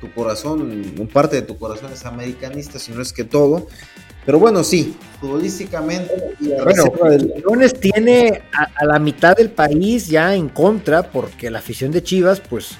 tu 0.00 0.12
corazón, 0.12 0.60
un 0.98 1.08
parte 1.08 1.36
de 1.36 1.42
tu 1.42 1.58
corazón 1.58 1.92
es 1.92 2.04
americanista, 2.04 2.78
si 2.78 2.92
no 2.92 3.02
es 3.02 3.12
que 3.12 3.24
todo. 3.24 3.66
Pero 4.24 4.40
bueno, 4.40 4.64
sí, 4.64 4.96
futbolísticamente. 5.20 6.34
bueno, 6.64 6.92
Quiñones 7.34 7.78
tiene 7.78 8.42
a, 8.52 8.84
la 8.84 8.98
mitad 8.98 9.36
del 9.36 9.50
país 9.50 10.08
ya 10.08 10.34
en 10.34 10.48
contra 10.48 11.04
porque 11.04 11.48
la 11.48 11.60
afición 11.60 11.92
de 11.92 12.02
Chivas, 12.02 12.40
pues, 12.40 12.72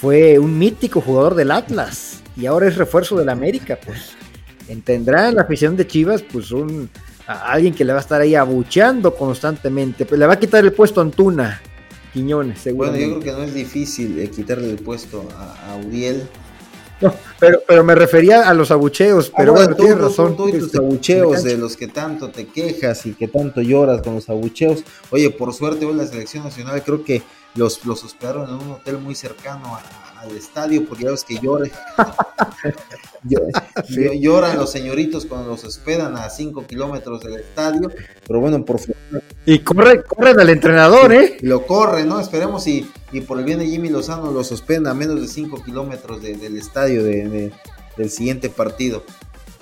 fue 0.00 0.38
un 0.38 0.56
mítico 0.56 1.00
jugador 1.00 1.34
del 1.34 1.50
Atlas 1.50 2.22
y 2.36 2.46
ahora 2.46 2.68
es 2.68 2.76
refuerzo 2.76 3.16
del 3.16 3.28
América, 3.28 3.78
pues. 3.84 4.12
Entenderá 4.68 5.30
la 5.32 5.42
afición 5.42 5.76
de 5.76 5.86
Chivas, 5.86 6.22
pues, 6.22 6.52
un 6.52 6.88
alguien 7.26 7.74
que 7.74 7.84
le 7.84 7.92
va 7.92 7.98
a 7.98 8.02
estar 8.02 8.20
ahí 8.20 8.34
abucheando 8.34 9.14
constantemente, 9.14 10.04
pues 10.04 10.18
le 10.18 10.26
va 10.26 10.34
a 10.34 10.38
quitar 10.38 10.62
el 10.64 10.72
puesto 10.72 11.00
a 11.00 11.04
Antuna, 11.04 11.60
Quiñones, 12.14 12.60
seguro. 12.60 12.90
Bueno, 12.90 13.04
yo 13.04 13.20
creo 13.20 13.20
que 13.20 13.38
no 13.38 13.44
es 13.44 13.52
difícil 13.52 14.18
eh, 14.18 14.30
quitarle 14.30 14.70
el 14.70 14.78
puesto 14.78 15.28
a, 15.36 15.72
a 15.72 15.76
Uriel 15.76 16.26
pero, 17.38 17.62
pero 17.66 17.84
me 17.84 17.94
refería 17.94 18.48
a 18.48 18.54
los 18.54 18.70
abucheos, 18.70 19.32
pero 19.36 19.52
ah, 19.52 19.56
bueno, 19.56 19.76
tienes 19.76 19.98
razón. 19.98 20.36
Tú, 20.36 20.48
y 20.48 20.52
tus 20.52 20.66
este, 20.66 20.78
abucheos 20.78 21.42
de 21.42 21.58
los 21.58 21.76
que 21.76 21.88
tanto 21.88 22.30
te 22.30 22.46
quejas 22.46 23.04
y 23.06 23.14
que 23.14 23.28
tanto 23.28 23.60
lloras 23.60 24.02
con 24.02 24.14
los 24.14 24.28
abucheos. 24.28 24.84
Oye, 25.10 25.30
por 25.30 25.52
suerte 25.52 25.84
hoy 25.84 25.94
la 25.94 26.06
selección 26.06 26.44
nacional 26.44 26.82
creo 26.82 27.04
que 27.04 27.22
los, 27.54 27.84
los 27.84 28.04
hospedaron 28.04 28.48
en 28.48 28.54
un 28.54 28.72
hotel 28.72 28.98
muy 28.98 29.14
cercano 29.14 29.76
a, 29.76 29.82
al 30.24 30.36
estadio, 30.36 30.86
porque 30.86 31.04
ya 31.04 31.10
ves 31.10 31.24
que 31.24 31.38
llore. 31.38 31.70
Lloran 34.20 34.58
los 34.58 34.70
señoritos 34.70 35.24
cuando 35.24 35.50
los 35.50 35.64
hospedan 35.64 36.16
a 36.16 36.28
5 36.28 36.66
kilómetros 36.66 37.22
del 37.22 37.36
estadio, 37.36 37.90
pero 38.26 38.40
bueno, 38.40 38.64
por 38.64 38.78
favor. 38.78 39.22
Y 39.46 39.60
corre, 39.60 40.02
corren 40.02 40.40
al 40.40 40.50
entrenador, 40.50 41.12
¿eh? 41.12 41.38
lo 41.40 41.66
corre, 41.66 42.04
¿no? 42.04 42.20
Esperemos 42.20 42.66
y, 42.66 42.90
y 43.12 43.22
por 43.22 43.38
el 43.38 43.44
bien 43.44 43.58
de 43.58 43.66
Jimmy 43.66 43.88
Lozano 43.88 44.30
los 44.30 44.52
hospeden 44.52 44.86
a 44.86 44.94
menos 44.94 45.20
de 45.20 45.28
5 45.28 45.62
kilómetros 45.62 46.22
del 46.22 46.56
estadio 46.56 47.02
de, 47.02 47.52
del 47.96 48.10
siguiente 48.10 48.50
partido. 48.50 49.04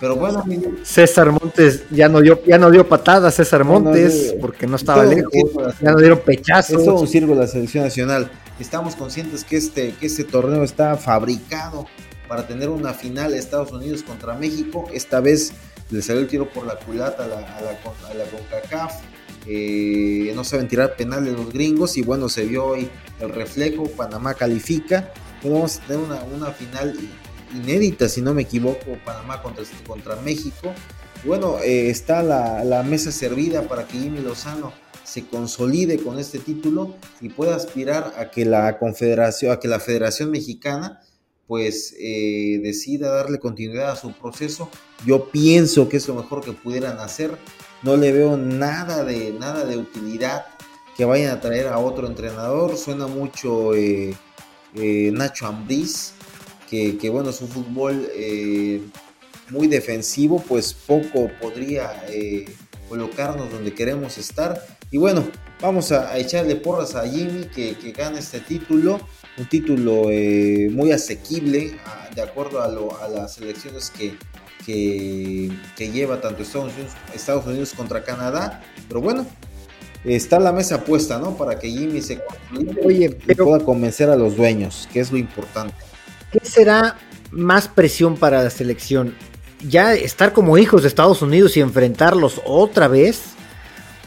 Pero 0.03 0.17
bueno, 0.17 0.45
César 0.83 1.31
Montes 1.31 1.85
ya 1.89 2.09
no 2.09 2.21
dio, 2.21 2.43
ya 2.45 2.59
no 2.59 2.73
dio 2.73 2.89
patadas 2.89 3.37
César 3.37 3.63
Montes 3.63 4.35
porque 4.41 4.67
no 4.67 4.75
estaba 4.75 5.05
lejos, 5.05 5.33
ya 5.81 5.93
no 5.93 5.99
dieron 5.99 6.19
pechazos. 6.19 6.81
Es 6.81 6.85
todo 6.85 6.99
un 6.99 7.07
circo 7.07 7.35
de 7.35 7.43
la 7.43 7.47
selección 7.47 7.85
nacional. 7.85 8.29
Estamos 8.59 8.97
conscientes 8.97 9.45
que 9.45 9.57
este, 9.57 9.95
que 9.95 10.07
este 10.07 10.25
torneo 10.25 10.65
está 10.65 10.97
fabricado 10.97 11.87
para 12.27 12.49
tener 12.49 12.69
una 12.69 12.95
final 12.95 13.33
Estados 13.33 13.71
Unidos 13.71 14.03
contra 14.03 14.35
México. 14.35 14.89
Esta 14.93 15.21
vez 15.21 15.53
le 15.91 16.03
salió 16.03 16.23
el 16.23 16.27
tiro 16.27 16.51
por 16.51 16.67
la 16.67 16.75
culata 16.81 17.25
a 17.25 17.29
la, 17.29 17.37
a 17.37 17.61
la, 17.63 18.25
CONCACAF. 18.25 18.95
Eh, 19.47 20.33
no 20.35 20.43
saben 20.43 20.67
tirar 20.67 20.97
penales 20.97 21.33
los 21.35 21.53
gringos 21.53 21.97
y 21.97 22.03
bueno, 22.03 22.29
se 22.29 22.45
vio 22.45 22.65
hoy 22.65 22.91
el 23.21 23.29
reflejo. 23.29 23.85
Panamá 23.85 24.35
califica. 24.35 25.13
vamos 25.45 25.79
a 25.79 25.87
tener 25.87 26.03
una, 26.05 26.25
una 26.25 26.51
final 26.51 26.93
inédita, 27.55 28.09
si 28.09 28.23
no 28.23 28.35
me 28.35 28.43
equivoco, 28.43 28.99
Panamá 29.05 29.43
contra, 29.43 29.65
contra 29.87 30.17
México. 30.17 30.73
Bueno, 31.25 31.59
eh, 31.61 31.89
está 31.89 32.23
la, 32.23 32.83
mesa 32.83 33.13
servida 33.13 33.63
para 33.69 33.87
que 33.87 33.99
Jimmy 33.99 34.21
Lozano 34.21 34.73
se 35.05 35.27
consolide 35.27 35.99
con 35.99 36.19
este 36.19 36.39
título 36.39 36.97
y 37.21 37.29
pueda 37.29 37.55
aspirar 37.55 38.15
a 38.17 38.31
que 38.31 38.45
la 38.45 38.79
Confederación, 38.79 39.53
a 39.53 39.61
que 39.61 39.69
la 39.69 39.79
Federación 39.79 40.31
Mexicana 40.31 41.01
pues 41.47 41.95
eh, 41.99 42.61
decida 42.63 43.11
darle 43.11 43.39
continuidad 43.39 43.91
a 43.91 43.97
su 43.97 44.13
proceso. 44.13 44.71
Yo 45.05 45.31
pienso 45.31 45.89
que 45.89 45.99
es 45.99 46.09
lo 46.09 46.15
mejor 46.15 46.43
que 46.43 46.53
pudieran 46.53 46.99
hacer. 46.99 47.37
No 47.83 47.97
le 47.97 48.11
veo 48.11 48.37
nada 48.37 49.05
de, 49.05 49.33
nada 49.39 49.65
de 49.65 49.77
utilidad 49.77 50.47
que 50.97 51.05
vayan 51.05 51.31
a 51.31 51.41
traer 51.41 51.69
a 51.69 51.79
otro 51.79 52.07
entrenador. 52.07 52.77
Suena 52.77 53.07
mucho 53.07 53.75
eh, 53.75 54.17
Nacho 54.75 55.47
Ambriz 55.47 56.12
que, 56.73 57.11
bueno, 57.11 57.33
su 57.33 57.47
fútbol 57.47 58.09
eh, 58.15 58.81
muy 59.51 59.67
defensivo, 59.67 60.43
pues 60.49 60.73
poco 60.73 61.31
podría 61.39 62.05
eh, 62.09 62.47
colocarnos 62.89 63.51
donde 63.51 63.75
queremos 63.75 64.17
estar. 64.17 64.65
Y 64.91 64.97
bueno, 64.97 65.25
vamos 65.61 65.93
a, 65.93 66.17
echarle 66.19 66.57
porras 66.57 66.95
a 66.95 67.07
Jimmy 67.07 67.45
que, 67.55 67.77
que 67.77 67.93
gane 67.93 68.21
este 68.21 68.41
título, 68.41 69.01
un 69.37 69.49
título 69.51 70.11
eh, 70.11 70.71
muy 70.73 70.93
asequible, 70.93 71.77
de 72.15 72.23
acuerdo 72.23 72.63
a, 72.63 73.09
las 73.09 73.37
elecciones 73.37 73.91
que, 73.91 74.15
que, 74.65 75.91
lleva 75.93 76.23
tanto 76.23 76.43
Estados 76.43 76.73
Unidos, 76.73 76.93
Estados 77.15 77.47
Unidos 77.47 77.75
contra 77.77 78.03
Canadá. 78.03 78.63
Pero 78.89 79.03
bueno, 79.03 79.27
está 80.05 80.41
la 80.41 80.53
mesa 80.53 80.85
puesta, 80.85 81.19
¿no? 81.19 81.37
Para 81.37 81.59
que 81.59 81.69
Jimmy 81.69 82.01
se 82.01 82.23
Oye, 82.83 83.11
pueda 83.11 83.61
convencer 83.63 84.09
a 84.09 84.17
los 84.17 84.37
dueños, 84.37 84.89
que 84.91 85.01
es 85.01 85.13
lo 85.13 85.19
importante. 85.19 85.92
¿Qué 86.33 86.41
será 86.43 86.97
más 87.31 87.69
presión 87.69 88.17
para 88.17 88.43
la 88.43 88.49
selección? 88.49 89.15
¿Ya 89.69 89.95
estar 89.95 90.33
como 90.33 90.57
hijos 90.57 90.83
de 90.83 90.89
Estados 90.89 91.21
Unidos 91.21 91.57
y 91.57 91.61
enfrentarlos 91.61 92.41
otra 92.47 92.89
vez? 92.89 93.21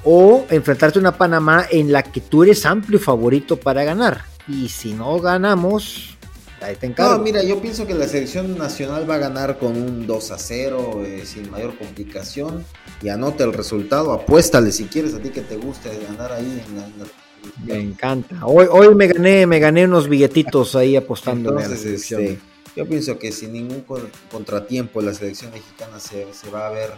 ¿O 0.04 0.46
enfrentarte 0.50 0.98
a 1.00 1.02
una 1.02 1.18
Panamá 1.18 1.66
en 1.70 1.92
la 1.92 2.02
que 2.04 2.22
tú 2.22 2.44
eres 2.44 2.66
amplio 2.66 3.00
favorito 3.00 3.58
para 3.58 3.84
ganar? 3.84 4.26
Y 4.48 4.70
si 4.70 4.94
no 4.94 5.20
ganamos, 5.20 6.18
ahí 6.62 6.76
te 6.76 6.88
encargo. 6.88 7.18
No, 7.18 7.24
mira, 7.24 7.44
yo 7.44 7.62
pienso 7.62 7.86
que 7.86 7.94
la 7.94 8.08
selección 8.08 8.58
nacional 8.58 9.10
va 9.10 9.16
a 9.16 9.20
ganar 9.20 9.58
con 9.60 9.78
un 9.78 10.08
2 10.08 10.32
a 10.32 10.38
0, 10.38 11.04
eh, 11.06 11.24
sin 11.26 11.50
mayor 11.50 11.78
complicación. 11.78 12.66
Y 13.02 13.10
anota 13.10 13.44
el 13.44 13.54
resultado, 13.54 14.14
apuéstale 14.14 14.72
si 14.72 14.86
quieres 14.86 15.14
a 15.14 15.20
ti 15.20 15.30
que 15.30 15.42
te 15.42 15.58
guste 15.58 15.90
ganar 16.08 16.32
ahí 16.32 16.64
en 16.68 16.78
la 16.78 17.06
me 17.66 17.80
encanta. 17.80 18.46
Hoy, 18.46 18.68
hoy 18.70 18.94
me 18.96 19.08
gané, 19.08 19.46
me 19.46 19.60
gané 19.60 19.86
unos 19.86 20.08
billetitos 20.08 20.76
ahí 20.76 20.96
apostando 20.96 21.58
este, 21.60 22.40
yo 22.76 22.86
pienso 22.86 23.18
que 23.18 23.32
sin 23.32 23.54
ningún 23.54 23.86
contratiempo 24.30 25.02
la 25.02 25.14
selección 25.14 25.52
mexicana 25.52 26.00
se, 26.00 26.26
va 26.50 26.68
a 26.68 26.72
ver 26.72 26.92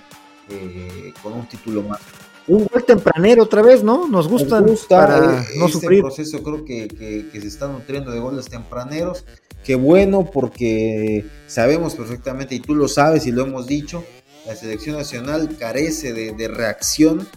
eh, 0.50 1.14
con 1.22 1.34
un 1.34 1.48
título 1.48 1.84
más. 1.84 2.00
Un 2.48 2.66
gol 2.66 2.84
tempranero 2.84 3.44
otra 3.44 3.62
vez, 3.62 3.84
¿no? 3.84 4.08
Nos 4.08 4.28
gusta, 4.28 4.64
para 4.90 5.42
eh, 5.42 5.46
no 5.58 5.66
este 5.66 5.80
sufrir. 5.80 6.02
proceso 6.02 6.42
creo 6.42 6.66
que, 6.66 6.88
que, 6.88 7.42
se 7.42 7.48
está 7.48 7.68
nutriendo 7.68 8.12
de 8.12 8.20
goles 8.20 8.48
tempraneros. 8.48 9.26
Qué 9.64 9.76
bueno 9.76 10.32
porque 10.32 11.26
sabemos 11.46 11.94
perfectamente, 11.94 12.56
y 12.56 12.60
tú 12.60 12.74
lo 12.74 12.88
sabes 12.88 13.28
y 13.28 13.32
lo 13.32 13.44
hemos 13.44 13.68
dicho, 13.68 14.04
la 14.46 14.56
selección 14.56 14.96
nacional 14.96 15.58
carece 15.60 16.14
de, 16.14 16.32
de 16.32 16.48
reacción 16.48 17.28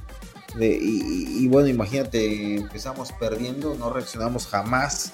y, 0.58 1.46
bueno, 1.48 1.68
imagínate, 1.68 2.56
empezamos 2.56 3.12
perdiendo, 3.12 3.74
no 3.74 3.92
reaccionamos 3.92 4.46
jamás. 4.46 5.12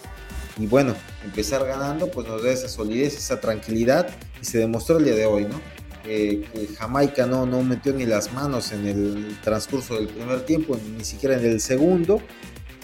Y 0.59 0.67
bueno, 0.67 0.95
empezar 1.25 1.67
ganando, 1.67 2.11
pues 2.11 2.27
nos 2.27 2.43
da 2.43 2.51
esa 2.51 2.69
solidez, 2.69 3.17
esa 3.17 3.41
tranquilidad. 3.41 4.09
Y 4.41 4.45
se 4.45 4.59
demostró 4.59 4.99
el 4.99 5.05
día 5.05 5.15
de 5.15 5.27
hoy, 5.27 5.45
¿no? 5.45 5.61
que 6.07 6.69
Jamaica 6.79 7.27
no, 7.27 7.47
no 7.47 7.63
metió 7.63 7.93
ni 7.93 8.07
las 8.07 8.33
manos 8.33 8.71
en 8.71 8.87
el 8.87 9.37
transcurso 9.43 9.97
del 9.97 10.07
primer 10.07 10.47
tiempo, 10.47 10.79
ni 10.97 11.05
siquiera 11.05 11.37
en 11.37 11.45
el 11.45 11.61
segundo. 11.61 12.21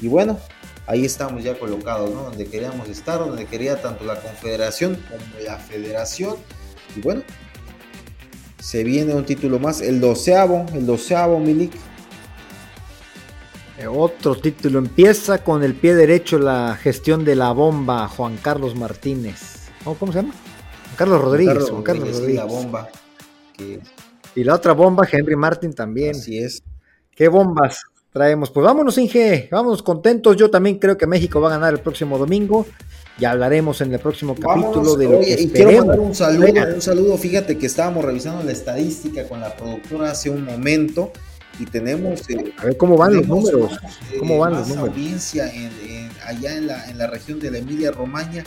Y 0.00 0.08
bueno, 0.08 0.40
ahí 0.86 1.04
estamos 1.04 1.44
ya 1.44 1.56
colocados, 1.58 2.10
¿no? 2.10 2.24
Donde 2.24 2.46
queríamos 2.46 2.88
estar, 2.88 3.20
donde 3.20 3.46
quería 3.46 3.80
tanto 3.80 4.04
la 4.04 4.20
Confederación 4.20 4.96
como 5.08 5.44
la 5.44 5.56
Federación. 5.56 6.36
Y 6.96 7.00
bueno, 7.00 7.22
se 8.58 8.82
viene 8.82 9.14
un 9.14 9.24
título 9.24 9.58
más, 9.58 9.80
el 9.80 10.00
doceavo, 10.00 10.66
el 10.74 10.84
doceavo, 10.86 11.38
Milik 11.38 11.72
otro 13.88 14.34
título. 14.34 14.78
Empieza 14.78 15.42
con 15.44 15.62
el 15.62 15.74
pie 15.74 15.94
derecho 15.94 16.38
la 16.38 16.76
gestión 16.80 17.24
de 17.24 17.36
la 17.36 17.52
bomba, 17.52 18.08
Juan 18.08 18.36
Carlos 18.36 18.74
Martínez. 18.74 19.68
¿Cómo 19.84 20.12
se 20.12 20.20
llama? 20.20 20.32
Juan 20.32 20.96
Carlos 20.96 21.20
Rodríguez. 21.22 21.70
Juan 21.70 21.82
Carlos 21.82 22.10
Rodríguez. 22.10 22.36
La 22.36 22.44
bomba. 22.44 22.88
Y 24.34 24.44
la 24.44 24.54
otra 24.54 24.72
bomba, 24.72 25.06
Henry 25.10 25.36
Martin 25.36 25.72
también. 25.72 26.12
Así 26.12 26.38
es. 26.38 26.62
¿Qué 27.14 27.28
bombas 27.28 27.82
traemos? 28.12 28.50
Pues 28.50 28.64
vámonos, 28.64 28.96
Inge. 28.98 29.48
Vámonos 29.50 29.82
contentos. 29.82 30.36
Yo 30.36 30.50
también 30.50 30.78
creo 30.78 30.96
que 30.96 31.06
México 31.06 31.40
va 31.40 31.48
a 31.48 31.52
ganar 31.52 31.74
el 31.74 31.80
próximo 31.80 32.18
domingo. 32.18 32.66
Ya 33.18 33.32
hablaremos 33.32 33.80
en 33.82 33.92
el 33.92 34.00
próximo 34.00 34.34
capítulo 34.34 34.96
de 34.96 35.04
lo 35.04 35.20
que 35.20 35.34
esperemos. 35.34 35.44
Y 35.44 35.52
quiero 35.52 35.78
mandar 35.78 36.00
un 36.00 36.14
saludo, 36.14 36.74
un 36.74 36.82
saludo. 36.82 37.18
Fíjate 37.18 37.58
que 37.58 37.66
estábamos 37.66 38.04
revisando 38.04 38.42
la 38.42 38.52
estadística 38.52 39.28
con 39.28 39.40
la 39.40 39.54
productora 39.54 40.12
hace 40.12 40.30
un 40.30 40.44
momento 40.44 41.12
y 41.58 41.66
tenemos... 41.66 42.28
Eh, 42.30 42.52
a 42.56 42.64
ver 42.66 42.76
cómo 42.76 42.96
van 42.96 43.14
los 43.14 43.28
números. 43.28 43.78
¿Cómo 44.18 44.38
van 44.38 44.54
los 44.54 44.68
números? 44.68 44.90
audiencia 44.90 45.50
allá 46.26 46.56
en 46.56 46.66
la, 46.66 46.88
en 46.88 46.98
la 46.98 47.06
región 47.06 47.40
de 47.40 47.50
la 47.50 47.58
Emilia 47.58 47.90
Romagna. 47.90 48.44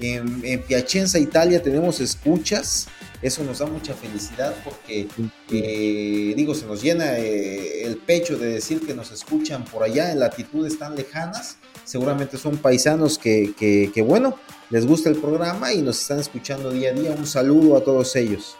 En, 0.00 0.62
Piacenza, 0.62 1.18
Italia, 1.18 1.62
tenemos 1.62 2.00
escuchas. 2.00 2.88
Eso 3.22 3.42
nos 3.44 3.60
da 3.60 3.66
mucha 3.66 3.94
felicidad 3.94 4.54
porque, 4.62 5.08
eh, 5.50 6.34
digo, 6.36 6.54
se 6.54 6.66
nos 6.66 6.82
llena 6.82 7.18
eh, 7.18 7.84
el 7.84 7.96
pecho 7.96 8.36
de 8.36 8.46
decir 8.46 8.86
que 8.86 8.94
nos 8.94 9.10
escuchan 9.10 9.64
por 9.64 9.82
allá 9.82 10.12
en 10.12 10.20
latitudes 10.20 10.78
tan 10.78 10.94
lejanas. 10.96 11.56
Seguramente 11.84 12.36
son 12.36 12.58
paisanos 12.58 13.16
que, 13.16 13.54
que, 13.58 13.90
que 13.94 14.02
bueno, 14.02 14.38
les 14.68 14.86
gusta 14.86 15.08
el 15.08 15.16
programa 15.16 15.72
y 15.72 15.80
nos 15.80 16.00
están 16.00 16.20
escuchando 16.20 16.70
día 16.70 16.90
a 16.90 16.92
día. 16.92 17.10
Un 17.12 17.26
saludo 17.26 17.76
a 17.76 17.82
todos 17.82 18.14
ellos. 18.16 18.56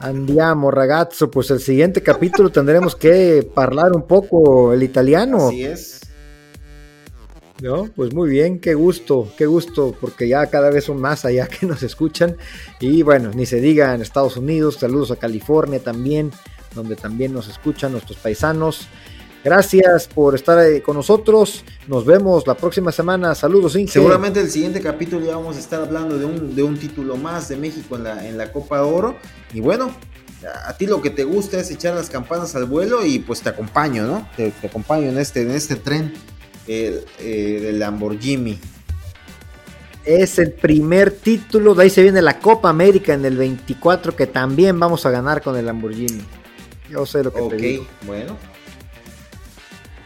Andiamo 0.00 0.70
ragazzo, 0.70 1.30
pues 1.30 1.50
el 1.50 1.60
siguiente 1.60 2.02
capítulo 2.02 2.50
tendremos 2.50 2.94
que 2.94 3.50
hablar 3.56 3.92
un 3.92 4.06
poco 4.06 4.72
el 4.72 4.82
italiano. 4.82 5.48
Así 5.48 5.64
es. 5.64 6.00
No, 7.60 7.90
pues 7.96 8.14
muy 8.14 8.30
bien, 8.30 8.60
qué 8.60 8.74
gusto, 8.74 9.32
qué 9.36 9.46
gusto, 9.46 9.92
porque 10.00 10.28
ya 10.28 10.46
cada 10.46 10.70
vez 10.70 10.84
son 10.84 11.00
más 11.00 11.24
allá 11.24 11.48
que 11.48 11.66
nos 11.66 11.82
escuchan. 11.82 12.36
Y 12.78 13.02
bueno, 13.02 13.30
ni 13.34 13.46
se 13.46 13.60
diga 13.60 13.94
en 13.94 14.00
Estados 14.00 14.36
Unidos, 14.36 14.76
saludos 14.76 15.10
a 15.10 15.16
California 15.16 15.80
también, 15.80 16.30
donde 16.76 16.94
también 16.94 17.32
nos 17.32 17.48
escuchan 17.48 17.90
nuestros 17.90 18.18
paisanos. 18.18 18.86
Gracias 19.48 20.06
por 20.08 20.34
estar 20.34 20.58
con 20.82 20.94
nosotros. 20.94 21.64
Nos 21.86 22.04
vemos 22.04 22.46
la 22.46 22.54
próxima 22.54 22.92
semana. 22.92 23.34
Saludos, 23.34 23.76
Inge. 23.76 23.94
Seguramente 23.94 24.40
el 24.40 24.50
siguiente 24.50 24.78
capítulo 24.78 25.24
ya 25.24 25.36
vamos 25.36 25.56
a 25.56 25.58
estar 25.58 25.80
hablando 25.80 26.18
de 26.18 26.26
un, 26.26 26.54
de 26.54 26.62
un 26.62 26.76
título 26.76 27.16
más 27.16 27.48
de 27.48 27.56
México 27.56 27.96
en 27.96 28.04
la, 28.04 28.28
en 28.28 28.36
la 28.36 28.52
Copa 28.52 28.76
de 28.76 28.82
Oro. 28.82 29.16
Y 29.54 29.60
bueno, 29.60 29.90
a 30.66 30.76
ti 30.76 30.86
lo 30.86 31.00
que 31.00 31.08
te 31.08 31.24
gusta 31.24 31.58
es 31.58 31.70
echar 31.70 31.94
las 31.94 32.10
campanas 32.10 32.54
al 32.56 32.66
vuelo 32.66 33.06
y 33.06 33.20
pues 33.20 33.40
te 33.40 33.48
acompaño, 33.48 34.06
¿no? 34.06 34.28
Te, 34.36 34.52
acompaño 34.62 35.08
en 35.08 35.16
este, 35.16 35.40
en 35.40 35.52
este 35.52 35.76
tren 35.76 36.12
eh, 36.66 37.70
Lamborghini. 37.72 38.58
Es 40.04 40.38
el 40.38 40.52
primer 40.52 41.10
título, 41.10 41.74
de 41.74 41.84
ahí 41.84 41.90
se 41.90 42.02
viene 42.02 42.20
la 42.20 42.38
Copa 42.38 42.68
América 42.68 43.14
en 43.14 43.24
el 43.24 43.38
24 43.38 44.14
que 44.14 44.26
también 44.26 44.78
vamos 44.78 45.06
a 45.06 45.10
ganar 45.10 45.40
con 45.40 45.56
el 45.56 45.64
Lamborghini. 45.64 46.20
Yo 46.90 47.06
sé 47.06 47.24
lo 47.24 47.32
que 47.32 47.40
te 47.40 47.56
digo. 47.56 47.86
bueno. 48.06 48.36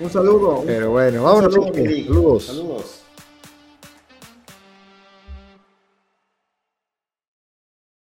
Un 0.02 0.10
saludo. 0.10 0.62
Pero 0.66 0.90
bueno, 0.90 1.22
vamos 1.22 1.44
saludo, 1.44 1.72
saludos. 1.72 2.44
Saludos. 2.46 3.01